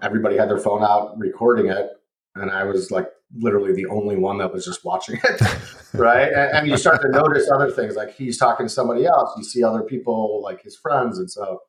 everybody 0.01 0.37
had 0.37 0.49
their 0.49 0.59
phone 0.59 0.83
out 0.83 1.17
recording 1.17 1.67
it, 1.67 1.89
and 2.35 2.51
I 2.51 2.63
was 2.63 2.91
like 2.91 3.07
literally 3.37 3.73
the 3.73 3.87
only 3.87 4.15
one 4.15 4.37
that 4.37 4.53
was 4.53 4.65
just 4.65 4.85
watching 4.85 5.19
it, 5.23 5.41
right? 5.93 6.27
And, 6.27 6.57
and, 6.57 6.67
you 6.67 6.77
start 6.77 7.01
to 7.01 7.09
notice 7.09 7.49
other 7.51 7.71
things, 7.71 7.95
like 7.95 8.15
he's 8.15 8.37
talking 8.37 8.67
to 8.67 8.71
somebody 8.71 9.05
else. 9.05 9.33
You 9.37 9.43
see 9.43 9.63
other 9.63 9.81
people, 9.81 10.41
like 10.43 10.61
his 10.61 10.75
friends, 10.75 11.19
and 11.19 11.29
so 11.29 11.61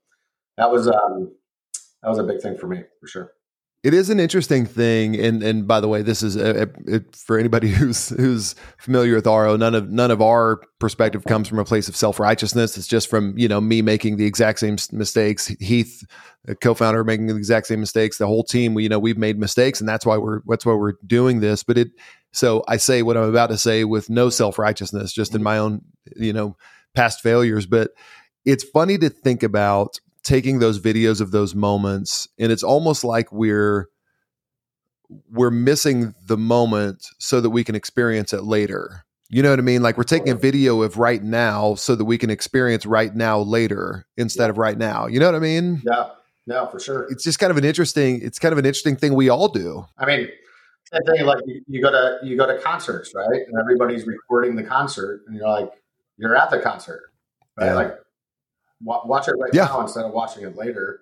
that 0.57 0.71
was 0.71 0.89
um, 0.89 1.33
that 2.03 2.09
was 2.09 2.19
a 2.19 2.25
big 2.25 2.41
thing 2.41 2.57
for 2.57 2.67
me 2.67 2.83
for 3.01 3.07
sure. 3.07 3.33
It 3.87 3.95
is 3.95 4.11
an 4.11 4.19
interesting 4.19 4.67
thing, 4.67 5.15
and 5.15 5.45
and 5.45 5.65
by 5.65 5.79
the 5.79 5.87
way, 5.87 6.03
this 6.03 6.21
is 6.21 6.37
uh, 6.37 6.67
a, 6.89 6.97
a, 6.97 7.01
for 7.13 7.39
anybody 7.39 7.69
who's 7.79 8.09
who's 8.09 8.57
familiar 8.79 9.15
with 9.15 9.27
Aro. 9.27 9.57
None 9.57 9.77
of 9.77 9.93
none 9.93 10.11
of 10.11 10.21
our 10.21 10.61
perspective 10.81 11.23
comes 11.23 11.47
from 11.47 11.61
a 11.61 11.65
place 11.65 11.89
of 11.89 11.95
self 11.95 12.19
righteousness. 12.19 12.77
It's 12.77 12.89
just 12.89 13.09
from 13.09 13.39
you 13.39 13.47
know 13.47 13.61
me 13.61 13.83
making 13.83 14.17
the 14.17 14.27
exact 14.27 14.59
same 14.59 14.77
mistakes. 14.91 15.47
Heath, 15.61 16.05
co-founder, 16.61 17.05
making 17.05 17.29
the 17.29 17.37
exact 17.37 17.69
same 17.69 17.79
mistakes. 17.79 18.19
The 18.19 18.27
whole 18.27 18.43
team, 18.43 18.75
we 18.75 18.83
you 18.83 18.89
know 18.89 18.99
we've 18.99 19.17
made 19.17 19.39
mistakes, 19.39 19.79
and 19.79 19.89
that's 19.89 20.05
why 20.05 20.17
we're 20.17 20.41
that's 20.49 20.67
why 20.67 20.75
we're 20.75 20.95
doing 21.07 21.39
this. 21.39 21.63
But 21.63 21.79
it 21.79 21.91
so 22.33 22.65
I 22.67 22.79
say 22.79 23.03
what 23.03 23.17
I'm 23.17 23.29
about 23.29 23.51
to 23.51 23.57
say 23.57 23.85
with 23.85 24.11
no 24.11 24.31
self 24.31 24.59
righteousness, 24.59 25.13
just 25.13 25.31
in 25.31 25.37
mm-hmm. 25.37 25.45
my 25.45 25.59
own 25.59 25.83
you 26.17 26.33
know 26.33 26.57
past 26.97 27.21
failures. 27.21 27.67
But 27.67 27.93
it's 28.45 28.65
funny 28.65 28.99
to 28.99 29.11
think 29.11 29.45
about 29.45 30.01
taking 30.27 30.59
those 30.59 30.81
videos 30.81 31.21
of 31.21 31.31
those 31.31 31.55
moments 31.55 32.27
and 32.37 32.51
it's 32.51 32.65
almost 32.65 33.05
like 33.05 33.31
we're 33.31 33.89
we're 35.31 35.53
missing 35.53 36.15
the 36.27 36.37
moment 36.37 37.07
so 37.21 37.41
that 37.41 37.51
we 37.51 37.63
can 37.63 37.77
experience 37.77 38.33
it 38.33 38.43
later. 38.43 39.05
You 39.29 39.41
know 39.41 39.51
what 39.51 39.61
i 39.61 39.63
mean? 39.63 39.83
Like 39.83 39.97
we're 39.97 40.03
taking 40.03 40.31
a 40.31 40.35
video 40.35 40.83
of 40.83 40.99
right 40.99 41.23
now 41.23 41.77
so 41.77 41.95
that 41.95 42.05
we 42.05 42.19
can 42.19 42.29
experience 42.29 42.85
right 42.85 43.15
now 43.15 43.39
later 43.39 44.05
instead 44.17 44.47
yeah. 44.47 44.51
of 44.51 44.59
right 44.59 44.77
now. 44.77 45.07
You 45.07 45.21
know 45.21 45.27
what 45.27 45.37
i 45.37 45.39
mean? 45.39 45.81
Yeah. 45.85 46.11
No 46.49 46.67
for 46.67 46.81
sure. 46.81 47.07
It's 47.09 47.23
just 47.23 47.39
kind 47.39 47.53
of 47.53 47.57
an 47.57 47.65
interesting 47.65 48.21
it's 48.21 48.41
kind 48.41 48.53
of 48.53 48.59
an 48.59 48.67
interesting 48.67 48.97
thing 48.97 49.15
we 49.15 49.29
all 49.29 49.47
do. 49.47 49.87
I 49.97 50.07
mean 50.07 50.29
same 50.93 51.03
thing 51.05 51.25
like 51.25 51.39
you, 51.47 51.63
you 51.69 51.81
go 51.81 51.93
to 51.93 52.19
you 52.27 52.37
go 52.37 52.47
to 52.47 52.61
concerts 52.61 53.13
right? 53.15 53.43
And 53.47 53.57
everybody's 53.61 54.09
recording 54.09 54.57
the 54.57 54.65
concert 54.65 55.23
and 55.29 55.37
you're 55.37 55.49
like 55.49 55.71
you're 56.17 56.35
at 56.35 56.51
the 56.51 56.59
concert 56.59 57.13
right? 57.57 57.67
Yeah. 57.67 57.75
like 57.75 57.99
watch 58.83 59.29
it 59.29 59.37
right 59.39 59.55
yeah. 59.55 59.65
now 59.65 59.81
instead 59.81 60.05
of 60.05 60.13
watching 60.13 60.45
it 60.45 60.57
later, 60.57 61.01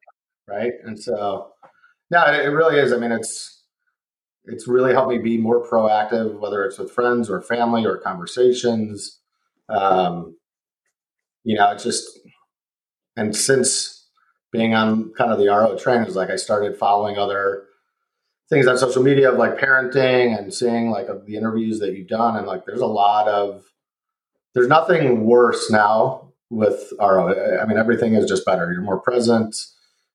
right? 0.48 0.72
And 0.84 0.98
so, 0.98 1.52
no, 2.10 2.24
it, 2.26 2.46
it 2.46 2.50
really 2.50 2.78
is. 2.78 2.92
I 2.92 2.98
mean, 2.98 3.12
it's 3.12 3.62
it's 4.46 4.68
really 4.68 4.92
helped 4.92 5.10
me 5.10 5.18
be 5.18 5.38
more 5.38 5.66
proactive, 5.66 6.38
whether 6.38 6.64
it's 6.64 6.78
with 6.78 6.90
friends 6.90 7.30
or 7.30 7.40
family 7.40 7.86
or 7.86 7.96
conversations. 7.96 9.20
Um, 9.68 10.36
you 11.44 11.56
know, 11.56 11.70
it's 11.70 11.84
just, 11.84 12.06
and 13.16 13.34
since 13.34 14.06
being 14.52 14.74
on 14.74 15.12
kind 15.16 15.32
of 15.32 15.38
the 15.38 15.46
Aro 15.46 15.80
train, 15.80 16.02
is 16.02 16.16
like 16.16 16.30
I 16.30 16.36
started 16.36 16.76
following 16.76 17.16
other 17.16 17.64
things 18.50 18.66
on 18.66 18.76
social 18.76 19.02
media 19.02 19.32
of 19.32 19.38
like 19.38 19.58
parenting 19.58 20.38
and 20.38 20.52
seeing 20.52 20.90
like 20.90 21.06
the 21.06 21.36
interviews 21.36 21.80
that 21.80 21.94
you've 21.94 22.08
done, 22.08 22.36
and 22.36 22.46
like 22.46 22.66
there's 22.66 22.80
a 22.80 22.86
lot 22.86 23.28
of 23.28 23.64
there's 24.54 24.68
nothing 24.68 25.24
worse 25.24 25.70
now 25.70 26.23
with 26.50 26.92
Aro. 27.00 27.62
I 27.62 27.66
mean, 27.66 27.78
everything 27.78 28.14
is 28.14 28.26
just 28.26 28.44
better. 28.46 28.72
You're 28.72 28.82
more 28.82 29.00
present. 29.00 29.56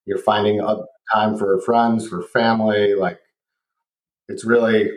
You're 0.06 0.20
finding 0.20 0.60
time 1.14 1.38
for 1.38 1.60
friends, 1.62 2.08
for 2.08 2.22
family. 2.22 2.96
Like, 2.96 3.20
it's 4.28 4.46
really, 4.46 4.90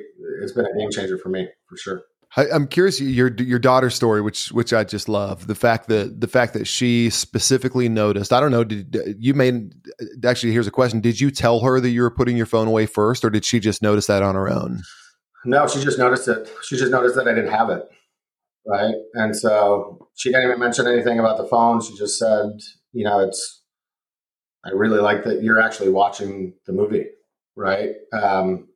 it's 0.43 0.53
been 0.53 0.67
a 0.67 0.79
game 0.79 0.91
changer 0.91 1.19
for 1.19 1.29
me, 1.29 1.49
for 1.69 1.77
sure. 1.77 2.05
I, 2.37 2.47
am 2.47 2.67
curious 2.67 2.99
your 2.99 3.31
your 3.35 3.59
daughter's 3.59 3.95
story, 3.95 4.23
which 4.23 4.53
which 4.53 4.73
I 4.73 4.85
just 4.85 5.07
love 5.07 5.49
the 5.49 5.55
fact 5.55 5.89
that 5.89 6.21
the 6.21 6.27
fact 6.27 6.55
that 6.55 6.67
she 6.67 7.11
specifically 7.11 7.91
noticed. 7.91 8.33
I 8.33 8.41
don't 8.41 8.51
know. 8.51 8.65
Did 8.65 9.17
you 9.19 9.35
made 9.35 9.75
actually? 10.25 10.53
Here's 10.53 10.67
a 10.67 10.71
question: 10.71 11.01
Did 11.01 11.21
you 11.21 11.31
tell 11.31 11.61
her 11.61 11.79
that 11.79 11.91
you 11.91 12.01
were 12.01 12.11
putting 12.11 12.37
your 12.37 12.47
phone 12.47 12.69
away 12.69 12.87
first, 12.87 13.23
or 13.23 13.29
did 13.29 13.45
she 13.45 13.61
just 13.61 13.83
notice 13.83 14.07
that 14.07 14.23
on 14.23 14.35
her 14.35 14.49
own? 14.49 14.81
No, 15.45 15.67
she 15.67 15.83
just 15.83 15.99
noticed 15.99 16.27
it. 16.27 16.51
She 16.63 16.77
just 16.79 16.91
noticed 16.91 17.17
that 17.17 17.29
I 17.29 17.35
didn't 17.35 17.51
have 17.51 17.69
it, 17.69 17.87
right? 18.67 18.95
And 19.15 19.37
so 19.37 20.09
she 20.15 20.31
didn't 20.31 20.47
even 20.47 20.61
mention 20.61 20.87
anything 20.87 21.19
about 21.19 21.39
the 21.39 21.47
phone. 21.47 21.81
She 21.81 21.97
just 21.97 22.19
said, 22.19 22.61
you 22.93 23.05
know, 23.05 23.21
it's. 23.21 23.61
I 24.65 24.71
really 24.71 25.01
like 25.01 25.25
that 25.25 25.43
you're 25.43 25.61
actually 25.61 25.89
watching 25.89 26.55
the 26.67 26.73
movie, 26.73 27.07
right? 27.57 27.91
Um, 28.13 28.69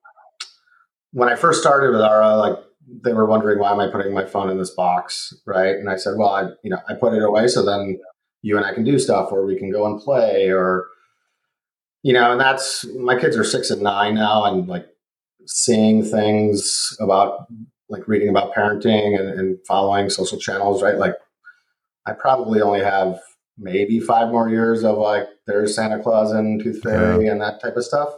when 1.13 1.29
I 1.29 1.37
first 1.37 1.61
started 1.61 1.93
with 1.93 2.01
Aro, 2.01 2.41
like 2.41 2.59
they 3.05 3.13
were 3.13 3.27
wondering 3.27 3.61
why 3.61 3.73
am 3.73 3.81
I 3.81 3.91
putting 3.91 4.13
my 4.13 4.25
phone 4.25 4.51
in 4.51 4.59
this 4.59 4.71
box, 4.71 5.33
right? 5.47 5.77
And 5.77 5.89
I 5.89 5.97
said, 5.97 6.15
well, 6.17 6.31
I 6.31 6.49
you 6.65 6.71
know 6.71 6.79
I 6.89 6.95
put 6.95 7.15
it 7.15 7.23
away 7.23 7.47
so 7.47 7.65
then 7.65 7.99
you 8.43 8.57
and 8.57 8.67
I 8.67 8.75
can 8.75 8.85
do 8.85 8.99
stuff, 8.99 9.33
or 9.33 9.47
we 9.47 9.57
can 9.57 9.71
go 9.71 9.87
and 9.87 10.01
play, 10.01 10.51
or 10.51 10.87
you 12.03 12.13
know, 12.13 12.33
and 12.33 12.41
that's 12.41 12.85
my 12.97 13.19
kids 13.19 13.37
are 13.37 13.45
six 13.45 13.71
and 13.71 13.83
nine 13.83 14.15
now, 14.15 14.45
and 14.45 14.69
like 14.69 14.87
seeing 15.47 16.05
things 16.05 16.97
about 17.01 17.47
like 17.89 18.09
reading 18.09 18.29
about 18.29 18.53
parenting 18.55 19.19
and, 19.19 19.39
and 19.39 19.59
following 19.67 20.11
social 20.11 20.39
channels, 20.39 20.83
right? 20.83 20.97
Like 20.97 21.15
I 22.07 22.13
probably 22.13 22.61
only 22.61 22.81
have 22.81 23.21
maybe 23.59 24.01
five 24.01 24.29
more 24.29 24.49
years 24.49 24.85
of 24.85 24.99
like 24.99 25.29
there's 25.47 25.75
Santa 25.75 26.03
Claus 26.03 26.33
and 26.33 26.63
Tooth 26.63 26.83
Fairy 26.83 27.27
yeah. 27.27 27.33
and 27.33 27.41
that 27.41 27.61
type 27.61 27.77
of 27.77 27.85
stuff. 27.85 28.11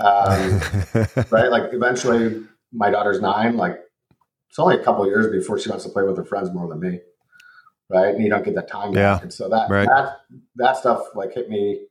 Um, 0.00 0.60
right? 1.30 1.50
Like 1.50 1.72
eventually 1.72 2.42
my 2.72 2.90
daughter's 2.90 3.20
nine, 3.20 3.56
like 3.56 3.78
it's 4.48 4.58
only 4.58 4.76
a 4.76 4.82
couple 4.82 5.06
years 5.06 5.28
before 5.28 5.58
she 5.58 5.70
wants 5.70 5.84
to 5.84 5.90
play 5.90 6.02
with 6.02 6.16
her 6.16 6.24
friends 6.24 6.52
more 6.52 6.68
than 6.68 6.80
me, 6.80 7.00
right? 7.88 8.14
And 8.14 8.22
you 8.22 8.30
don't 8.30 8.44
get 8.44 8.54
that 8.56 8.68
time. 8.68 8.92
Yeah. 8.92 9.14
Back. 9.14 9.22
And 9.22 9.32
so 9.32 9.48
that 9.48 9.70
right. 9.70 9.88
that 9.88 10.20
that 10.56 10.76
stuff 10.76 11.02
like 11.14 11.32
hit 11.34 11.48
me 11.48 11.86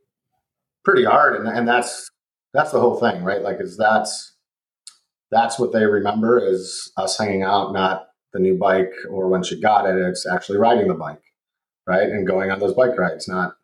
pretty 0.84 1.06
hard, 1.06 1.36
and 1.36 1.48
and 1.48 1.68
that's 1.68 2.10
that's 2.54 2.72
the 2.72 2.80
whole 2.80 3.00
thing, 3.00 3.24
right? 3.24 3.42
Like, 3.42 3.62
is 3.62 3.78
that's 3.78 4.34
that's 5.32 5.60
what 5.60 5.72
they 5.72 5.86
remember 5.86 6.40
is 6.40 6.92
us 6.98 7.18
hanging 7.18 7.44
out, 7.44 7.74
not 7.74 8.08
the 8.34 8.40
new 8.40 8.58
bike 8.58 8.92
or 9.10 9.28
when 9.30 9.44
she 9.44 9.60
got 9.60 9.86
it. 9.86 9.96
It's 9.96 10.28
actually 10.28 10.58
riding 10.58 10.88
the 10.88 10.94
bike, 10.94 11.22
right, 11.88 12.10
and 12.10 12.28
going 12.28 12.52
on 12.52 12.60
those 12.60 12.74
bike 12.74 12.98
rides, 12.98 13.28
not 13.28 13.56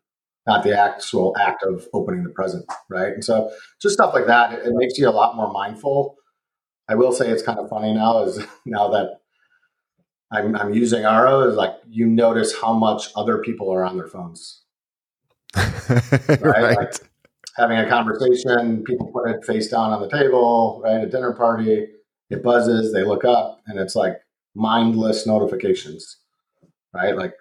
not 0.46 0.62
the 0.62 0.78
actual 0.78 1.36
act 1.36 1.64
of 1.64 1.88
opening 1.92 2.22
the 2.22 2.30
present, 2.30 2.64
right? 2.88 3.12
And 3.12 3.24
so 3.24 3.50
just 3.82 3.94
stuff 3.94 4.14
like 4.14 4.26
that, 4.26 4.52
it, 4.52 4.66
it 4.66 4.72
makes 4.74 4.96
you 4.96 5.08
a 5.08 5.10
lot 5.10 5.34
more 5.34 5.52
mindful 5.52 6.16
I 6.88 6.94
will 6.94 7.12
say 7.12 7.28
it's 7.30 7.42
kind 7.42 7.58
of 7.58 7.68
funny 7.68 7.92
now 7.94 8.22
is 8.22 8.44
now 8.66 8.88
that 8.88 9.20
I'm, 10.30 10.56
I'm 10.56 10.74
using 10.74 11.02
Aro 11.02 11.48
is 11.48 11.56
like 11.56 11.72
you 11.88 12.06
notice 12.06 12.54
how 12.60 12.72
much 12.72 13.10
other 13.16 13.38
people 13.38 13.72
are 13.72 13.84
on 13.84 13.96
their 13.96 14.08
phones. 14.08 14.62
right. 15.56 16.40
right. 16.40 16.76
Like 16.76 16.94
having 17.56 17.78
a 17.78 17.88
conversation, 17.88 18.82
people 18.84 19.10
put 19.12 19.30
it 19.30 19.44
face 19.44 19.68
down 19.68 19.92
on 19.92 20.02
the 20.02 20.10
table, 20.10 20.80
right? 20.84 21.02
A 21.02 21.06
dinner 21.06 21.32
party, 21.32 21.86
it 22.30 22.42
buzzes, 22.42 22.92
they 22.92 23.04
look 23.04 23.24
up, 23.24 23.62
and 23.66 23.78
it's 23.78 23.96
like 23.96 24.18
mindless 24.54 25.26
notifications, 25.26 26.18
right? 26.92 27.16
Like 27.16 27.34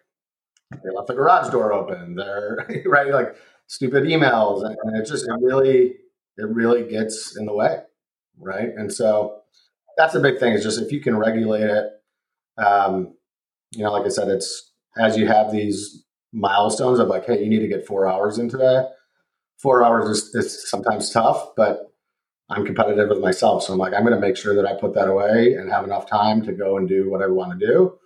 they 0.71 0.89
left 0.95 1.07
the 1.07 1.13
garage 1.15 1.51
door 1.51 1.73
open, 1.73 2.15
they're 2.15 2.65
right, 2.85 3.11
like 3.11 3.35
stupid 3.67 4.03
emails, 4.03 4.63
and, 4.63 4.97
it 4.97 5.07
just 5.07 5.25
it 5.25 5.35
really 5.41 5.95
it 6.37 6.49
really 6.49 6.87
gets 6.89 7.37
in 7.37 7.45
the 7.45 7.53
way 7.53 7.79
right? 8.39 8.69
And 8.75 8.91
so 8.91 9.41
that's 9.97 10.15
a 10.15 10.19
big 10.19 10.39
thing 10.39 10.53
is 10.53 10.63
just 10.63 10.81
if 10.81 10.91
you 10.91 11.01
can 11.01 11.17
regulate 11.17 11.63
it, 11.63 11.85
um, 12.57 13.15
you 13.71 13.83
know, 13.83 13.91
like 13.91 14.05
I 14.05 14.09
said, 14.09 14.29
it's 14.29 14.71
as 14.97 15.17
you 15.17 15.27
have 15.27 15.51
these 15.51 16.05
milestones 16.31 16.99
of 16.99 17.07
like, 17.07 17.25
hey, 17.25 17.41
you 17.43 17.49
need 17.49 17.59
to 17.59 17.67
get 17.67 17.85
four 17.85 18.07
hours 18.07 18.37
in 18.37 18.49
today. 18.49 18.83
Four 19.57 19.83
hours 19.83 20.09
is, 20.09 20.35
is 20.35 20.69
sometimes 20.69 21.09
tough, 21.09 21.55
but 21.55 21.91
I'm 22.49 22.65
competitive 22.65 23.09
with 23.09 23.19
myself. 23.19 23.63
So 23.63 23.73
I'm 23.73 23.79
like, 23.79 23.93
I'm 23.93 24.03
going 24.03 24.13
to 24.13 24.19
make 24.19 24.37
sure 24.37 24.55
that 24.55 24.65
I 24.65 24.79
put 24.79 24.93
that 24.95 25.07
away 25.07 25.53
and 25.53 25.71
have 25.71 25.85
enough 25.85 26.07
time 26.07 26.43
to 26.45 26.51
go 26.51 26.77
and 26.77 26.87
do 26.87 27.09
what 27.09 27.21
I 27.23 27.27
want 27.27 27.59
to 27.59 27.65
do. 27.65 27.97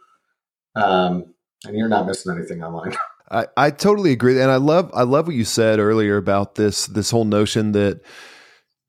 Um, 0.76 1.34
and 1.66 1.78
you're 1.78 1.90
not 1.90 2.06
missing 2.06 2.36
anything 2.36 2.64
online. 2.64 2.96
I, 3.32 3.48
I 3.58 3.72
totally 3.72 4.12
agree. 4.12 4.42
And 4.42 4.50
I 4.50 4.56
love, 4.56 4.90
I 4.94 5.04
love 5.04 5.28
what 5.28 5.36
you 5.36 5.44
said 5.44 5.80
earlier 5.80 6.18
about 6.18 6.56
this, 6.56 6.88
this 6.88 7.12
whole 7.12 7.26
notion 7.26 7.74
that, 7.74 8.02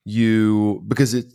you 0.04 0.82
because 0.88 1.14
it 1.14 1.26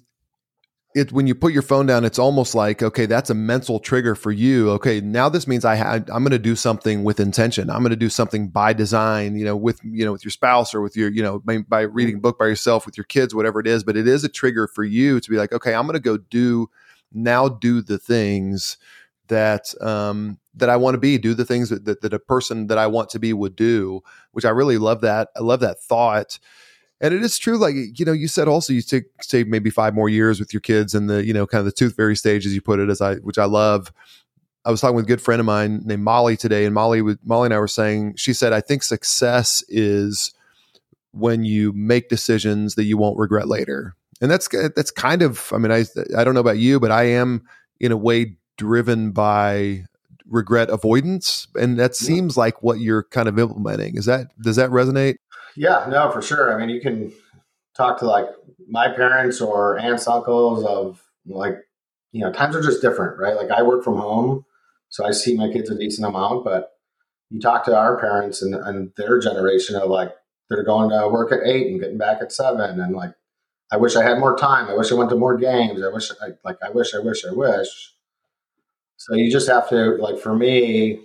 it 0.95 1.11
when 1.11 1.27
you 1.27 1.35
put 1.35 1.53
your 1.53 1.61
phone 1.61 1.85
down 1.85 2.05
it's 2.05 2.17
almost 2.17 2.55
like 2.55 2.81
okay 2.81 3.05
that's 3.05 3.29
a 3.29 3.35
mental 3.35 3.79
trigger 3.79 4.15
for 4.15 4.31
you. 4.31 4.71
Okay 4.71 5.01
now 5.01 5.29
this 5.29 5.47
means 5.47 5.65
i 5.65 5.75
had 5.75 6.09
i'm 6.09 6.23
going 6.23 6.31
to 6.31 6.39
do 6.39 6.55
something 6.55 7.03
with 7.03 7.19
intention. 7.19 7.69
I'm 7.69 7.81
going 7.81 7.91
to 7.91 7.95
do 7.95 8.09
something 8.09 8.47
by 8.47 8.73
design 8.73 9.35
you 9.35 9.45
know 9.45 9.55
with 9.55 9.79
you 9.83 10.05
know 10.05 10.13
with 10.13 10.23
your 10.23 10.31
spouse 10.31 10.73
or 10.73 10.81
with 10.81 10.95
your 10.95 11.09
you 11.09 11.21
know 11.21 11.39
by, 11.39 11.59
by 11.59 11.81
reading 11.81 12.15
a 12.15 12.19
book 12.19 12.39
by 12.39 12.47
yourself 12.47 12.85
with 12.85 12.97
your 12.97 13.03
kids 13.03 13.35
whatever 13.35 13.59
it 13.59 13.67
is. 13.67 13.83
But 13.83 13.97
it 13.97 14.07
is 14.07 14.23
a 14.23 14.29
trigger 14.29 14.67
for 14.67 14.83
you 14.83 15.19
to 15.19 15.29
be 15.29 15.37
like 15.37 15.51
okay 15.51 15.75
i'm 15.75 15.85
going 15.85 15.93
to 15.93 15.99
go 15.99 16.17
do 16.17 16.69
now 17.13 17.47
do 17.49 17.81
the 17.81 17.99
things 17.99 18.77
that 19.27 19.73
um 19.81 20.39
that 20.57 20.69
I 20.69 20.77
want 20.77 20.93
to 20.93 20.99
be, 20.99 21.17
do 21.17 21.33
the 21.33 21.43
things 21.43 21.69
that, 21.69 21.83
that, 21.83 22.01
that 22.01 22.13
a 22.13 22.19
person 22.19 22.67
that 22.67 22.77
I 22.77 22.87
want 22.87 23.09
to 23.09 23.19
be 23.19 23.33
would 23.33 23.57
do, 23.57 24.01
which 24.31 24.45
I 24.45 24.51
really 24.51 24.77
love 24.77 25.01
that. 25.01 25.27
I 25.35 25.41
love 25.41 25.59
that 25.59 25.81
thought 25.81 26.39
and 27.05 27.13
it 27.13 27.23
is 27.23 27.37
true 27.37 27.57
like 27.57 27.75
you 27.75 28.05
know 28.05 28.11
you 28.11 28.27
said 28.27 28.47
also 28.47 28.73
you 28.73 28.81
take 28.81 29.05
say 29.21 29.43
maybe 29.43 29.69
five 29.69 29.93
more 29.93 30.09
years 30.09 30.39
with 30.39 30.53
your 30.53 30.61
kids 30.61 30.95
and 30.95 31.09
the 31.09 31.23
you 31.23 31.33
know 31.33 31.45
kind 31.45 31.59
of 31.59 31.65
the 31.65 31.71
tooth 31.71 31.95
fairy 31.95 32.15
stage 32.15 32.45
as 32.45 32.55
you 32.55 32.61
put 32.61 32.79
it 32.79 32.89
as 32.89 33.01
i 33.01 33.15
which 33.15 33.37
i 33.37 33.45
love. 33.45 33.91
I 34.67 34.71
was 34.71 34.81
talking 34.81 34.95
with 34.95 35.05
a 35.05 35.07
good 35.07 35.21
friend 35.21 35.39
of 35.39 35.45
mine 35.45 35.83
named 35.85 36.03
molly 36.03 36.35
today 36.35 36.65
and 36.65 36.73
molly 36.73 37.03
with 37.03 37.19
molly 37.23 37.45
and 37.45 37.53
i 37.53 37.59
were 37.59 37.67
saying 37.67 38.15
she 38.15 38.33
said 38.33 38.51
i 38.51 38.61
think 38.61 38.81
success 38.81 39.63
is 39.69 40.33
when 41.11 41.45
you 41.45 41.71
make 41.73 42.09
decisions 42.09 42.75
that 42.75 42.83
you 42.83 42.97
won't 42.97 43.17
regret 43.17 43.47
later. 43.47 43.95
And 44.21 44.29
that's 44.31 44.47
that's 44.75 44.91
kind 44.91 45.21
of 45.21 45.51
i 45.53 45.57
mean 45.57 45.71
i 45.71 45.85
i 46.17 46.23
don't 46.23 46.33
know 46.33 46.39
about 46.39 46.57
you 46.57 46.79
but 46.79 46.89
i 46.89 47.03
am 47.03 47.43
in 47.79 47.91
a 47.91 47.97
way 47.97 48.37
driven 48.57 49.11
by 49.11 49.85
regret 50.27 50.69
avoidance 50.69 51.47
and 51.55 51.77
that 51.77 51.95
seems 51.95 52.35
like 52.35 52.63
what 52.63 52.79
you're 52.79 53.03
kind 53.03 53.27
of 53.27 53.37
implementing. 53.37 53.95
Is 53.95 54.05
that 54.05 54.27
does 54.41 54.55
that 54.55 54.69
resonate 54.69 55.17
yeah, 55.55 55.85
no, 55.89 56.11
for 56.11 56.21
sure. 56.21 56.53
I 56.53 56.59
mean, 56.59 56.73
you 56.73 56.81
can 56.81 57.13
talk 57.75 57.99
to 57.99 58.05
like 58.05 58.27
my 58.67 58.89
parents 58.89 59.41
or 59.41 59.77
aunts, 59.77 60.07
uncles 60.07 60.65
of 60.65 61.03
like, 61.25 61.57
you 62.11 62.21
know, 62.21 62.31
times 62.31 62.55
are 62.55 62.61
just 62.61 62.81
different, 62.81 63.19
right? 63.19 63.35
Like 63.35 63.51
I 63.51 63.61
work 63.61 63.83
from 63.83 63.97
home, 63.97 64.45
so 64.89 65.05
I 65.05 65.11
see 65.11 65.35
my 65.35 65.51
kids 65.51 65.69
a 65.69 65.77
decent 65.77 66.07
amount, 66.07 66.45
but 66.45 66.71
you 67.29 67.39
talk 67.41 67.65
to 67.65 67.75
our 67.75 67.99
parents 67.99 68.41
and, 68.41 68.55
and 68.55 68.91
their 68.97 69.19
generation 69.19 69.75
of 69.75 69.89
like, 69.89 70.13
they're 70.49 70.63
going 70.63 70.91
to 70.91 71.09
work 71.09 71.31
at 71.31 71.45
eight 71.45 71.67
and 71.67 71.79
getting 71.79 71.97
back 71.97 72.21
at 72.21 72.31
seven. 72.31 72.79
And 72.79 72.95
like, 72.95 73.13
I 73.71 73.77
wish 73.77 73.95
I 73.95 74.03
had 74.03 74.19
more 74.19 74.37
time. 74.37 74.69
I 74.69 74.75
wish 74.75 74.91
I 74.91 74.95
went 74.95 75.09
to 75.09 75.15
more 75.15 75.37
games. 75.37 75.81
I 75.81 75.89
wish 75.91 76.11
I 76.21 76.27
like, 76.43 76.57
I 76.63 76.69
wish, 76.69 76.93
I 76.93 76.99
wish, 76.99 77.25
I 77.25 77.33
wish. 77.33 77.93
So 78.97 79.15
you 79.15 79.31
just 79.31 79.49
have 79.49 79.67
to 79.69 79.97
like, 79.97 80.19
for 80.19 80.35
me, 80.35 80.99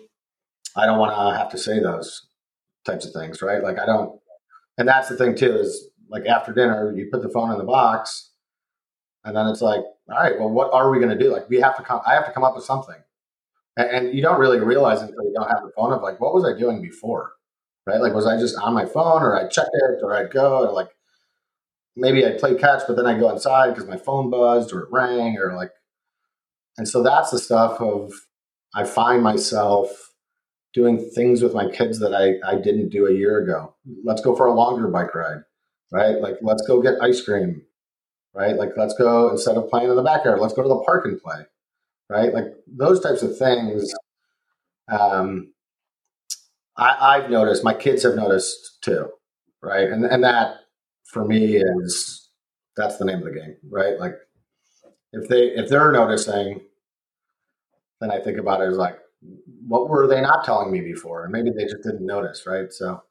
I 0.76 0.86
don't 0.86 0.98
want 0.98 1.12
to 1.12 1.38
have 1.38 1.50
to 1.50 1.58
say 1.58 1.80
those 1.80 2.26
types 2.84 3.06
of 3.06 3.12
things, 3.12 3.42
right? 3.42 3.62
Like 3.62 3.78
I 3.78 3.86
don't, 3.86 4.20
and 4.80 4.88
that's 4.88 5.10
the 5.10 5.16
thing 5.16 5.36
too 5.36 5.58
is 5.58 5.88
like 6.08 6.24
after 6.26 6.52
dinner 6.52 6.92
you 6.96 7.08
put 7.12 7.22
the 7.22 7.28
phone 7.28 7.52
in 7.52 7.58
the 7.58 7.64
box 7.64 8.30
and 9.24 9.36
then 9.36 9.46
it's 9.46 9.60
like 9.60 9.82
all 10.10 10.18
right 10.18 10.38
well 10.38 10.48
what 10.48 10.72
are 10.72 10.90
we 10.90 10.98
going 10.98 11.16
to 11.16 11.22
do? 11.22 11.30
Like 11.30 11.48
we 11.48 11.60
have 11.60 11.76
to 11.76 11.82
come 11.82 12.00
i 12.06 12.14
have 12.14 12.26
to 12.26 12.32
come 12.32 12.42
up 12.42 12.56
with 12.56 12.64
something. 12.64 12.96
And, 13.76 13.90
and, 13.90 14.14
you 14.14 14.22
don't 14.22 14.40
really 14.40 14.58
realize 14.58 15.00
until 15.00 15.22
you 15.22 15.32
don't 15.34 15.48
have 15.48 15.62
the 15.62 15.70
phone 15.76 15.92
of 15.92 16.02
like 16.02 16.18
what 16.18 16.34
was 16.34 16.44
i 16.44 16.58
doing 16.58 16.82
before 16.82 17.32
right? 17.86 18.00
Like 18.00 18.14
was 18.14 18.26
i 18.26 18.38
just 18.38 18.56
on 18.58 18.72
my 18.72 18.86
phone 18.86 19.22
or 19.22 19.36
i 19.36 19.46
checked 19.46 19.70
it 19.72 20.00
or 20.02 20.16
i'd 20.16 20.32
go 20.32 20.66
or 20.66 20.72
like 20.72 20.88
maybe 21.94 22.24
i'd 22.24 22.38
play 22.38 22.54
catch 22.54 22.82
but 22.88 22.96
then 22.96 23.06
i'd 23.06 23.20
go 23.20 23.30
inside 23.30 23.74
because 23.74 23.86
my 23.86 23.98
phone 23.98 24.30
buzzed 24.30 24.72
or 24.72 24.80
it 24.80 24.88
rang 24.90 25.36
or 25.36 25.54
like 25.54 25.72
and 26.78 26.88
so 26.88 27.02
that's 27.02 27.30
the 27.30 27.38
stuff 27.38 27.80
of 27.80 28.12
i 28.74 28.82
find 28.82 29.22
myself 29.22 30.09
doing 30.72 31.10
things 31.14 31.42
with 31.42 31.54
my 31.54 31.68
kids 31.68 31.98
that 31.98 32.14
I, 32.14 32.38
I 32.48 32.54
didn't 32.56 32.90
do 32.90 33.06
a 33.06 33.12
year 33.12 33.38
ago. 33.38 33.74
Let's 34.04 34.20
go 34.20 34.36
for 34.36 34.46
a 34.46 34.54
longer 34.54 34.88
bike 34.88 35.14
ride, 35.14 35.42
right? 35.90 36.20
Like, 36.20 36.36
let's 36.42 36.62
go 36.66 36.80
get 36.80 37.02
ice 37.02 37.20
cream, 37.20 37.62
right? 38.34 38.56
Like, 38.56 38.70
let's 38.76 38.94
go 38.94 39.30
instead 39.30 39.56
of 39.56 39.68
playing 39.68 39.90
in 39.90 39.96
the 39.96 40.02
backyard, 40.02 40.40
let's 40.40 40.54
go 40.54 40.62
to 40.62 40.68
the 40.68 40.82
park 40.84 41.04
and 41.06 41.20
play, 41.20 41.42
right? 42.08 42.32
Like, 42.32 42.46
those 42.66 43.00
types 43.00 43.22
of 43.22 43.36
things. 43.36 43.92
Um, 44.88 45.52
I, 46.76 47.16
I've 47.16 47.30
noticed, 47.30 47.64
my 47.64 47.74
kids 47.74 48.04
have 48.04 48.14
noticed 48.14 48.82
too, 48.82 49.10
right? 49.62 49.88
And, 49.88 50.04
and 50.04 50.24
that 50.24 50.56
for 51.04 51.24
me 51.24 51.56
is 51.56 52.28
that's 52.76 52.96
the 52.96 53.04
name 53.04 53.18
of 53.18 53.24
the 53.24 53.38
game, 53.38 53.56
right? 53.68 53.98
Like, 53.98 54.14
if 55.12 55.28
they 55.28 55.46
if 55.48 55.68
they're 55.68 55.90
noticing, 55.90 56.60
then 58.00 58.12
I 58.12 58.20
think 58.20 58.38
about 58.38 58.60
it 58.60 58.68
as 58.68 58.76
like, 58.76 58.98
what 59.66 59.88
were 59.88 60.06
they 60.06 60.20
not 60.20 60.44
telling 60.44 60.72
me 60.72 60.80
before? 60.80 61.24
And 61.24 61.32
maybe 61.32 61.50
they 61.50 61.64
just 61.64 61.82
didn't 61.82 62.06
notice, 62.06 62.44
right? 62.46 62.72
So 62.72 63.02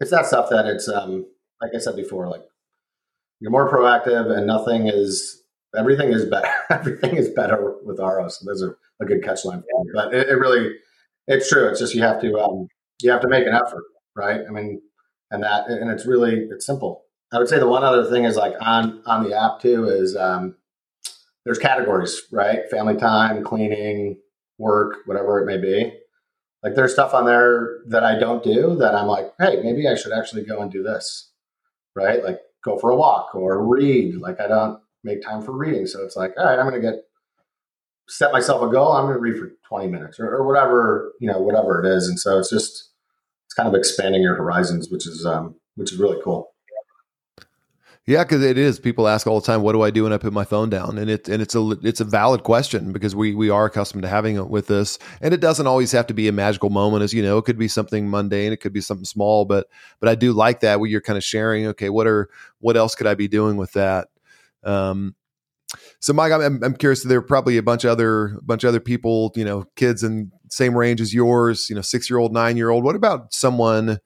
it's 0.00 0.10
that 0.10 0.26
stuff 0.26 0.50
that 0.50 0.66
it's 0.66 0.88
um 0.88 1.26
like 1.60 1.72
I 1.74 1.78
said 1.78 1.96
before, 1.96 2.28
like 2.28 2.42
you're 3.40 3.50
more 3.50 3.70
proactive 3.70 4.30
and 4.30 4.46
nothing 4.46 4.88
is 4.88 5.42
everything 5.76 6.12
is 6.12 6.24
better. 6.24 6.50
everything 6.70 7.16
is 7.16 7.28
better 7.30 7.74
with 7.84 7.98
Aro. 7.98 8.30
So 8.30 8.44
there's 8.44 8.62
a, 8.62 8.74
a 9.00 9.06
good 9.06 9.22
catch 9.22 9.44
line 9.44 9.62
for 9.62 9.84
me. 9.84 9.90
But 9.94 10.14
it, 10.14 10.28
it, 10.28 10.34
really, 10.34 10.76
it's 11.26 11.48
true. 11.48 11.68
It's 11.68 11.80
just 11.80 11.94
you 11.94 12.02
have 12.02 12.20
to 12.20 12.38
um, 12.38 12.68
you 13.02 13.10
have 13.10 13.20
to 13.22 13.28
make 13.28 13.46
an 13.46 13.54
effort, 13.54 13.84
right? 14.16 14.40
I 14.46 14.50
mean, 14.50 14.80
and 15.30 15.42
that 15.42 15.68
and 15.68 15.90
it's 15.90 16.06
really 16.06 16.46
it's 16.50 16.66
simple. 16.66 17.04
I 17.32 17.38
would 17.38 17.48
say 17.48 17.58
the 17.58 17.68
one 17.68 17.82
other 17.82 18.08
thing 18.08 18.24
is 18.24 18.36
like 18.36 18.54
on 18.60 19.02
on 19.06 19.24
the 19.24 19.38
app 19.38 19.60
too 19.60 19.88
is 19.88 20.16
um, 20.16 20.56
there's 21.44 21.58
categories, 21.58 22.22
right? 22.30 22.68
Family 22.70 22.96
time, 22.96 23.42
cleaning, 23.42 24.18
work, 24.58 24.98
whatever 25.06 25.40
it 25.40 25.46
may 25.46 25.58
be. 25.58 25.92
Like 26.62 26.74
there's 26.74 26.92
stuff 26.92 27.12
on 27.12 27.26
there 27.26 27.80
that 27.88 28.04
I 28.04 28.18
don't 28.18 28.42
do 28.42 28.74
that 28.76 28.94
I'm 28.94 29.06
like, 29.06 29.32
hey, 29.38 29.60
maybe 29.62 29.86
I 29.86 29.94
should 29.94 30.12
actually 30.12 30.44
go 30.44 30.60
and 30.60 30.70
do 30.70 30.82
this, 30.82 31.30
right? 31.94 32.24
Like 32.24 32.38
go 32.64 32.78
for 32.78 32.90
a 32.90 32.96
walk 32.96 33.34
or 33.34 33.66
read. 33.66 34.16
Like 34.16 34.40
I 34.40 34.48
don't 34.48 34.80
make 35.02 35.22
time 35.22 35.42
for 35.42 35.52
reading, 35.52 35.86
so 35.86 36.02
it's 36.02 36.16
like, 36.16 36.32
all 36.38 36.46
right, 36.46 36.58
I'm 36.58 36.68
going 36.68 36.80
to 36.80 36.90
get 36.90 37.04
set 38.08 38.32
myself 38.32 38.62
a 38.62 38.72
goal. 38.72 38.92
I'm 38.92 39.04
going 39.04 39.14
to 39.14 39.20
read 39.20 39.38
for 39.38 39.52
20 39.68 39.88
minutes 39.88 40.18
or, 40.18 40.26
or, 40.26 40.46
whatever 40.46 41.12
you 41.20 41.30
know, 41.30 41.40
whatever 41.40 41.82
it 41.82 41.88
is. 41.88 42.08
And 42.08 42.18
so 42.18 42.38
it's 42.38 42.50
just 42.50 42.90
it's 43.46 43.54
kind 43.54 43.68
of 43.68 43.74
expanding 43.74 44.22
your 44.22 44.36
horizons, 44.36 44.90
which 44.90 45.06
is 45.06 45.26
um, 45.26 45.56
which 45.74 45.92
is 45.92 45.98
really 45.98 46.20
cool. 46.24 46.53
Yeah, 48.06 48.22
because 48.22 48.42
it 48.42 48.58
is. 48.58 48.78
People 48.78 49.08
ask 49.08 49.26
all 49.26 49.40
the 49.40 49.46
time, 49.46 49.62
"What 49.62 49.72
do 49.72 49.80
I 49.80 49.90
do 49.90 50.02
when 50.02 50.12
I 50.12 50.18
put 50.18 50.34
my 50.34 50.44
phone 50.44 50.68
down?" 50.68 50.98
And 50.98 51.08
it 51.08 51.26
and 51.26 51.40
it's 51.40 51.54
a 51.54 51.70
it's 51.82 52.00
a 52.00 52.04
valid 52.04 52.42
question 52.42 52.92
because 52.92 53.16
we 53.16 53.34
we 53.34 53.48
are 53.48 53.64
accustomed 53.64 54.02
to 54.02 54.08
having 54.08 54.36
it 54.36 54.50
with 54.50 54.66
this, 54.66 54.98
and 55.22 55.32
it 55.32 55.40
doesn't 55.40 55.66
always 55.66 55.90
have 55.92 56.06
to 56.08 56.14
be 56.14 56.28
a 56.28 56.32
magical 56.32 56.68
moment. 56.68 57.02
As 57.02 57.14
you 57.14 57.22
know, 57.22 57.38
it 57.38 57.46
could 57.46 57.56
be 57.58 57.66
something 57.68 58.10
mundane, 58.10 58.52
it 58.52 58.58
could 58.60 58.74
be 58.74 58.82
something 58.82 59.06
small, 59.06 59.46
but 59.46 59.68
but 60.00 60.10
I 60.10 60.16
do 60.16 60.34
like 60.34 60.60
that 60.60 60.80
where 60.80 60.90
you're 60.90 61.00
kind 61.00 61.16
of 61.16 61.24
sharing. 61.24 61.66
Okay, 61.68 61.88
what 61.88 62.06
are 62.06 62.28
what 62.60 62.76
else 62.76 62.94
could 62.94 63.06
I 63.06 63.14
be 63.14 63.26
doing 63.28 63.56
with 63.56 63.72
that? 63.72 64.08
Um, 64.64 65.14
so 66.00 66.12
Mike, 66.12 66.32
I'm, 66.32 66.62
I'm 66.62 66.74
curious. 66.76 67.02
There 67.02 67.18
are 67.18 67.22
probably 67.22 67.56
a 67.56 67.62
bunch 67.62 67.84
of 67.84 67.90
other 67.90 68.38
bunch 68.42 68.64
of 68.64 68.68
other 68.68 68.80
people, 68.80 69.32
you 69.36 69.44
know, 69.44 69.64
kids 69.76 70.02
in 70.02 70.30
same 70.50 70.76
range 70.76 71.00
as 71.00 71.14
yours, 71.14 71.68
you 71.70 71.76
know, 71.76 71.82
six 71.82 72.10
year 72.10 72.18
old, 72.18 72.32
nine 72.32 72.56
year 72.56 72.70
old. 72.70 72.84
What 72.84 72.96
about 72.96 73.32
someone, 73.34 73.98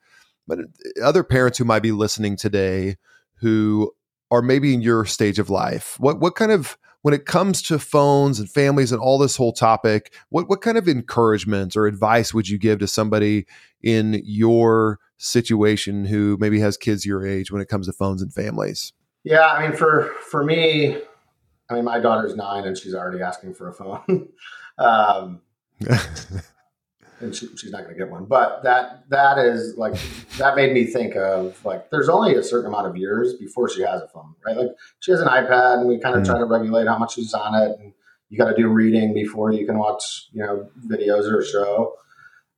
but 0.47 0.61
other 1.03 1.25
parents 1.25 1.59
who 1.59 1.65
might 1.65 1.83
be 1.83 1.93
listening 1.93 2.37
today? 2.37 2.97
Who 3.41 3.93
are 4.31 4.43
maybe 4.43 4.75
in 4.75 4.83
your 4.83 5.05
stage 5.05 5.39
of 5.39 5.51
life? 5.51 5.97
What 5.99 6.21
what 6.21 6.35
kind 6.35 6.53
of 6.53 6.79
when 7.03 7.15
it 7.15 7.27
comes 7.27 7.63
to 7.63 7.79
phones 7.79 8.41
and 8.41 8.51
families 8.51 8.93
and 8.93 9.01
all 9.01 9.19
this 9.19 9.37
whole 9.37 9.53
topic, 9.53 10.13
what 10.31 10.49
what 10.49 10.61
kind 10.61 10.77
of 10.77 10.89
encouragement 10.89 11.77
or 11.77 11.87
advice 11.87 12.35
would 12.35 12.49
you 12.49 12.59
give 12.59 12.79
to 12.81 12.87
somebody 12.87 13.47
in 13.83 14.21
your 14.25 14.99
situation 15.19 16.05
who 16.05 16.37
maybe 16.41 16.61
has 16.61 16.77
kids 16.77 17.07
your 17.07 17.27
age 17.27 17.51
when 17.51 17.63
it 17.63 17.69
comes 17.69 17.87
to 17.87 17.93
phones 17.93 18.23
and 18.23 18.33
families? 18.33 18.93
Yeah, 19.25 19.47
I 19.47 19.67
mean 19.67 19.77
for 19.77 20.15
for 20.21 20.45
me, 20.45 20.99
I 21.71 21.75
mean 21.75 21.85
my 21.85 22.01
daughter's 22.01 22.35
nine 22.35 22.65
and 22.65 22.77
she's 22.77 22.95
already 22.95 23.23
asking 23.23 23.55
for 23.55 23.69
a 23.69 23.73
phone. 23.73 24.29
um, 24.79 25.41
and 27.21 27.35
she, 27.35 27.49
she's 27.57 27.71
not 27.71 27.83
going 27.83 27.95
to 27.95 27.99
get 27.99 28.11
one. 28.11 28.25
But 28.25 28.63
that 28.63 29.09
that 29.11 29.39
is 29.39 29.77
like 29.77 29.95
that 30.39 30.57
made 30.57 30.73
me 30.73 30.85
think 30.85 31.17
of 31.17 31.63
like 31.65 31.91
there's 31.91 32.09
only 32.09 32.35
a 32.35 32.43
certain 32.43 32.67
amount 32.67 32.87
of 32.87 32.97
years 32.97 33.35
before 33.35 33.69
she 33.69 33.83
has 33.83 34.03
a 34.03 34.09
phone, 34.09 34.35
right? 34.47 34.57
Like 34.57 34.69
she 35.01 35.11
has 35.11 35.21
an 35.21 35.29
iPad, 35.29 35.81
and 35.81 35.89
we 35.89 35.99
kind 35.99 36.15
of 36.15 36.23
mm-hmm. 36.23 36.33
try 36.33 36.39
to 36.39 36.45
regulate 36.45 36.87
how 36.87 36.99
much 36.99 37.15
she's 37.15 37.35
on 37.35 37.55
it, 37.55 37.79
and 37.81 37.93
you 38.29 38.39
got 38.39 38.51
to 38.51 38.57
do 38.57 38.69
reading 38.69 39.15
before 39.15 39.53
you 39.53 39.67
can 39.67 39.79
watch 39.79 40.29
you 40.33 40.45
know 40.45 40.69
videos 40.87 41.31
or 41.31 41.41
a 41.41 41.47
show. 41.47 41.95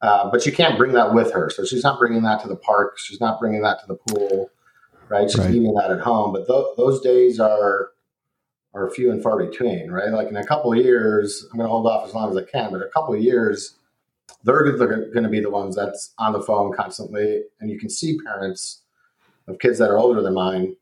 Uh, 0.03 0.31
but 0.31 0.47
you 0.47 0.53
can't 0.53 0.79
bring 0.79 0.93
that 0.93 1.13
with 1.15 1.33
her, 1.33 1.51
so 1.51 1.65
she's 1.65 1.85
not 1.85 1.99
bringing 1.99 2.23
that 2.23 2.41
to 2.41 2.49
the 2.49 2.57
park. 2.57 2.99
She's 2.99 3.21
not 3.21 3.39
bringing 3.39 3.63
that 3.63 3.81
to 3.81 3.87
the 3.87 3.97
pool, 3.97 4.51
right? 5.09 5.31
She's 5.31 5.39
right. 5.39 5.51
leaving 5.51 5.75
that 5.75 5.91
at 5.91 6.01
home. 6.01 6.33
But 6.33 6.47
th- 6.47 6.77
those 6.77 7.01
days 7.03 7.39
are 7.39 7.91
are 8.73 8.89
few 8.91 9.11
and 9.11 9.23
far 9.23 9.37
between, 9.45 9.91
right? 9.91 10.11
Like 10.11 10.29
in 10.29 10.37
a 10.37 10.47
couple 10.47 10.73
of 10.73 10.79
years, 10.79 11.47
I'm 11.51 11.59
going 11.59 11.67
to 11.67 11.71
hold 11.71 11.87
off 11.87 12.07
as 12.07 12.15
long 12.15 12.31
as 12.31 12.37
I 12.37 12.45
can, 12.45 12.71
but 12.71 12.83
a 12.83 12.89
couple 12.89 13.15
of 13.15 13.21
years 13.21 13.75
they're 14.45 14.65
going 15.13 15.23
to 15.23 15.29
be 15.29 15.41
the 15.41 15.51
ones 15.51 15.77
that's 15.77 16.15
on 16.19 16.33
the 16.33 16.41
phone 16.41 16.73
constantly. 16.73 17.43
And 17.61 17.71
you 17.71 17.79
can 17.79 17.91
see 17.91 18.19
parents 18.25 18.83
of 19.47 19.59
kids 19.59 19.79
that 19.79 19.91
are 19.91 19.99
older 19.99 20.23
than 20.23 20.35
mine, 20.35 20.77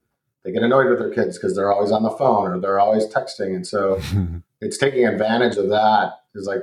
they 0.44 0.52
get 0.52 0.62
annoyed 0.62 0.88
with 0.88 0.98
their 0.98 1.12
kids 1.12 1.36
because 1.36 1.56
they're 1.56 1.72
always 1.72 1.90
on 1.90 2.02
the 2.02 2.10
phone 2.10 2.52
or 2.52 2.60
they're 2.60 2.78
always 2.78 3.06
texting. 3.06 3.54
And 3.54 3.66
so 3.66 4.00
it's 4.60 4.78
taking 4.78 5.06
advantage 5.06 5.56
of 5.56 5.68
that 5.70 6.12
is 6.34 6.46
like, 6.46 6.62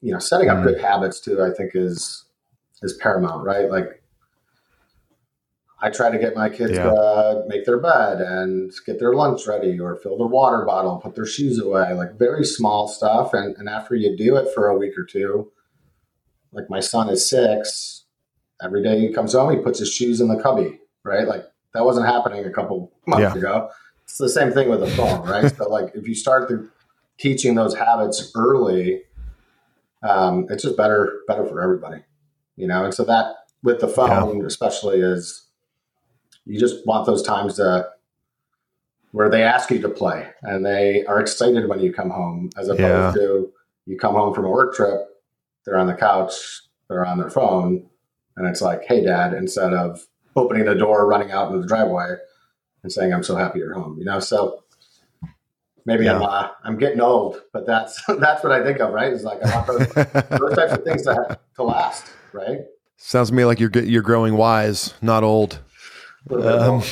you 0.00 0.12
know, 0.12 0.18
setting 0.18 0.48
up 0.48 0.58
mm-hmm. 0.58 0.68
good 0.68 0.80
habits 0.80 1.20
too, 1.20 1.42
I 1.42 1.50
think 1.50 1.72
is, 1.74 2.24
is 2.82 2.94
paramount, 2.94 3.44
right? 3.44 3.70
Like 3.70 4.02
I 5.80 5.90
try 5.90 6.10
to 6.10 6.18
get 6.18 6.34
my 6.34 6.48
kids 6.48 6.72
yeah. 6.72 6.84
to 6.84 7.44
make 7.46 7.66
their 7.66 7.78
bed 7.78 8.20
and 8.20 8.72
get 8.86 8.98
their 8.98 9.12
lunch 9.12 9.46
ready 9.46 9.78
or 9.78 9.96
fill 9.96 10.16
their 10.16 10.26
water 10.26 10.64
bottle, 10.64 10.96
put 10.96 11.14
their 11.14 11.26
shoes 11.26 11.58
away, 11.58 11.92
like 11.92 12.18
very 12.18 12.44
small 12.44 12.88
stuff. 12.88 13.34
And, 13.34 13.54
and 13.58 13.68
after 13.68 13.94
you 13.94 14.16
do 14.16 14.36
it 14.36 14.48
for 14.54 14.68
a 14.68 14.78
week 14.78 14.96
or 14.96 15.04
two, 15.04 15.52
like 16.54 16.70
my 16.70 16.80
son 16.80 17.10
is 17.10 17.28
six. 17.28 18.04
Every 18.62 18.82
day 18.82 19.00
he 19.00 19.12
comes 19.12 19.32
home, 19.32 19.54
he 19.54 19.62
puts 19.62 19.80
his 19.80 19.92
shoes 19.92 20.20
in 20.20 20.28
the 20.28 20.40
cubby, 20.40 20.78
right? 21.02 21.26
Like 21.26 21.44
that 21.74 21.84
wasn't 21.84 22.06
happening 22.06 22.44
a 22.44 22.50
couple 22.50 22.92
months 23.06 23.34
yeah. 23.34 23.38
ago. 23.38 23.70
It's 24.04 24.18
the 24.18 24.28
same 24.28 24.52
thing 24.52 24.70
with 24.70 24.80
the 24.80 24.86
phone, 24.86 25.26
right? 25.28 25.54
so 25.54 25.68
like 25.68 25.92
if 25.94 26.06
you 26.06 26.14
start 26.14 26.48
the, 26.48 26.68
teaching 27.18 27.56
those 27.56 27.74
habits 27.74 28.32
early, 28.36 29.02
um, 30.02 30.46
it's 30.50 30.62
just 30.62 30.76
better 30.76 31.20
better 31.26 31.44
for 31.44 31.60
everybody, 31.60 32.02
you 32.56 32.66
know. 32.66 32.84
And 32.84 32.94
so 32.94 33.04
that 33.04 33.34
with 33.62 33.80
the 33.80 33.88
phone, 33.88 34.40
yeah. 34.40 34.46
especially, 34.46 35.00
is 35.00 35.48
you 36.46 36.60
just 36.60 36.86
want 36.86 37.06
those 37.06 37.22
times 37.22 37.56
to 37.56 37.88
where 39.12 39.30
they 39.30 39.42
ask 39.42 39.70
you 39.70 39.80
to 39.80 39.88
play 39.88 40.28
and 40.42 40.66
they 40.66 41.04
are 41.06 41.20
excited 41.20 41.68
when 41.68 41.80
you 41.80 41.92
come 41.92 42.10
home, 42.10 42.50
as 42.56 42.68
opposed 42.68 43.16
yeah. 43.16 43.22
to 43.22 43.50
you 43.86 43.96
come 43.96 44.14
home 44.14 44.34
from 44.34 44.44
a 44.44 44.50
work 44.50 44.74
trip 44.74 45.08
they're 45.64 45.78
on 45.78 45.86
the 45.86 45.94
couch, 45.94 46.62
they're 46.88 47.06
on 47.06 47.18
their 47.18 47.30
phone, 47.30 47.88
and 48.36 48.46
it's 48.46 48.60
like, 48.60 48.84
"Hey, 48.84 49.04
Dad," 49.04 49.34
instead 49.34 49.72
of 49.72 50.06
opening 50.36 50.64
the 50.64 50.74
door, 50.74 51.06
running 51.06 51.32
out 51.32 51.48
into 51.48 51.60
the 51.60 51.68
driveway, 51.68 52.16
and 52.82 52.92
saying, 52.92 53.12
"I'm 53.12 53.22
so 53.22 53.36
happy 53.36 53.60
you're 53.60 53.74
home." 53.74 53.98
You 53.98 54.04
know, 54.04 54.20
so 54.20 54.64
maybe 55.86 56.04
yeah. 56.04 56.16
I'm 56.16 56.22
uh, 56.22 56.48
I'm 56.64 56.78
getting 56.78 57.00
old, 57.00 57.42
but 57.52 57.66
that's 57.66 58.02
that's 58.20 58.42
what 58.42 58.52
I 58.52 58.62
think 58.62 58.80
of, 58.80 58.92
right? 58.92 59.12
Is 59.12 59.24
like 59.24 59.44
I 59.44 59.54
want 59.54 59.66
those, 59.66 59.88
those 60.40 60.56
types 60.56 60.72
of 60.72 60.84
things 60.84 61.02
to 61.02 61.38
to 61.56 61.62
last, 61.62 62.06
right? 62.32 62.60
Sounds 62.96 63.28
to 63.28 63.34
me 63.34 63.44
like 63.44 63.60
you're 63.60 63.70
you're 63.78 64.02
growing 64.02 64.36
wise, 64.36 64.94
not 65.02 65.24
old. 65.24 65.60
Um, 66.30 66.82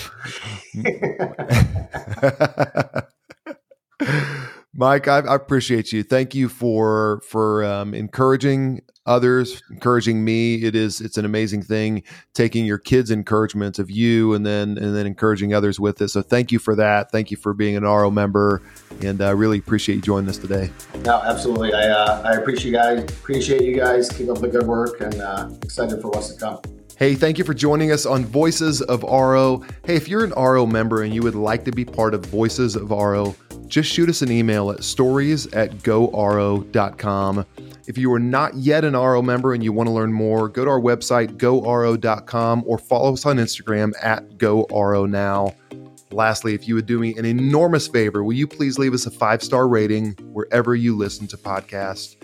Mike, 4.75 5.07
I, 5.07 5.19
I, 5.19 5.35
appreciate 5.35 5.93
you. 5.93 6.03
Thank 6.03 6.35
you 6.35 6.49
for 6.49 7.21
for 7.29 7.63
um, 7.63 7.93
encouraging 7.93 8.81
others, 9.05 9.63
encouraging 9.71 10.25
me. 10.25 10.63
It 10.65 10.75
is 10.75 11.03
it's 11.03 11.19
an 11.19 11.27
amazing 11.27 11.63
thing 11.63 12.03
taking 12.33 12.65
your 12.65 12.79
kids' 12.79 13.11
encouragement 13.11 13.79
of 13.79 13.91
you 13.91 14.33
and 14.33 14.47
then 14.47 14.79
and 14.79 14.97
then 14.97 15.07
encouraging 15.07 15.53
others 15.53 15.79
with 15.79 16.01
it. 16.01 16.09
So 16.09 16.23
thank 16.23 16.53
you 16.53 16.59
for 16.59 16.75
that. 16.77 17.11
Thank 17.13 17.31
you 17.31 17.37
for 17.37 17.53
being 17.53 17.77
an 17.77 17.83
Aro 17.83 18.11
member, 18.11 18.63
and 19.03 19.21
I 19.21 19.29
uh, 19.29 19.35
really 19.35 19.59
appreciate 19.59 19.97
you 19.97 20.01
joining 20.01 20.31
us 20.31 20.39
today. 20.39 20.71
No, 21.05 21.21
absolutely. 21.23 21.75
I 21.75 21.89
uh, 21.89 22.23
I 22.25 22.33
appreciate 22.37 22.71
you 22.71 22.73
guys. 22.73 23.03
Appreciate 23.03 23.63
you 23.63 23.77
guys. 23.77 24.09
Keep 24.09 24.31
up 24.31 24.39
the 24.39 24.49
good 24.49 24.67
work, 24.67 25.03
and 25.03 25.21
uh, 25.21 25.51
excited 25.63 26.01
for 26.01 26.09
what's 26.09 26.33
to 26.33 26.41
come. 26.41 26.82
Hey, 27.03 27.17
thank 27.17 27.37
you 27.37 27.43
for 27.43 27.53
joining 27.53 27.91
us 27.91 28.07
on 28.07 28.25
Voices 28.25 28.81
of 28.81 29.01
Aro. 29.01 29.69
Hey, 29.85 29.97
if 29.97 30.07
you're 30.07 30.23
an 30.23 30.31
Aro 30.31 30.71
member 30.71 31.03
and 31.03 31.13
you 31.13 31.21
would 31.23 31.35
like 31.35 31.65
to 31.65 31.73
be 31.73 31.85
part 31.85 32.15
of 32.15 32.25
Voices 32.27 32.77
of 32.77 32.91
Aro, 32.91 33.35
just 33.67 33.91
shoot 33.91 34.09
us 34.09 34.23
an 34.23 34.31
email 34.31 34.71
at 34.71 34.85
stories 34.85 35.49
at 35.49 35.79
goaro.com. 35.79 37.45
If 37.89 37.99
you 37.99 38.13
are 38.13 38.21
not 38.21 38.55
yet 38.55 38.85
an 38.85 38.93
Aro 38.93 39.21
member 39.21 39.53
and 39.53 39.65
you 39.65 39.73
want 39.73 39.89
to 39.89 39.93
learn 39.93 40.13
more, 40.13 40.49
go 40.49 40.65
to 40.65 40.71
our 40.71 40.81
website, 40.81 41.39
goaro.com, 41.39 42.63
or 42.69 42.79
follow 42.79 43.15
us 43.15 43.27
on 43.27 43.39
Instagram 43.39 43.95
at 44.01 44.39
goaro 44.39 45.11
now. 45.11 45.57
Lastly, 46.13 46.55
if 46.55 46.69
you 46.69 46.77
would 46.77 46.87
do 46.87 47.01
me 47.01 47.17
an 47.17 47.25
enormous 47.25 47.89
favor, 47.89 48.23
will 48.23 48.35
you 48.35 48.47
please 48.47 48.79
leave 48.79 48.95
us 48.95 49.07
a 49.07 49.11
five 49.11 49.43
star 49.43 49.67
rating 49.67 50.13
wherever 50.33 50.77
you 50.77 50.97
listen 50.97 51.27
to 51.27 51.37
podcasts? 51.37 52.15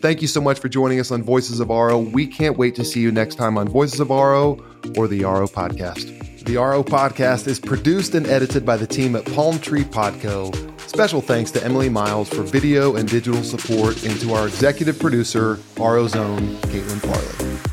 Thank 0.00 0.22
you 0.22 0.28
so 0.28 0.40
much 0.40 0.58
for 0.58 0.70
joining 0.70 0.98
us 0.98 1.10
on 1.10 1.22
Voices 1.22 1.60
of 1.60 1.68
Aro. 1.68 2.10
We 2.10 2.26
can't 2.26 2.56
wait 2.56 2.74
to 2.76 2.84
see 2.86 3.00
you 3.00 3.12
next 3.12 3.34
time 3.34 3.58
on 3.58 3.68
Voices 3.68 4.00
of 4.00 4.08
Aro 4.08 4.58
or 4.96 5.06
the 5.06 5.20
Aro 5.20 5.46
Podcast. 5.50 6.44
The 6.46 6.54
Aro 6.54 6.82
Podcast 6.82 7.46
is 7.46 7.60
produced 7.60 8.14
and 8.14 8.26
edited 8.26 8.64
by 8.64 8.78
the 8.78 8.86
team 8.86 9.14
at 9.14 9.26
Palm 9.26 9.58
Tree 9.58 9.84
Pod 9.84 10.18
Co. 10.22 10.50
Special 10.86 11.20
thanks 11.20 11.50
to 11.50 11.62
Emily 11.62 11.90
Miles 11.90 12.30
for 12.30 12.42
video 12.42 12.96
and 12.96 13.08
digital 13.10 13.42
support, 13.42 14.02
and 14.02 14.18
to 14.20 14.32
our 14.32 14.48
executive 14.48 14.98
producer, 14.98 15.56
Aro's 15.76 16.16
own 16.16 16.40
Caitlin 16.62 17.00
Farley. 17.00 17.69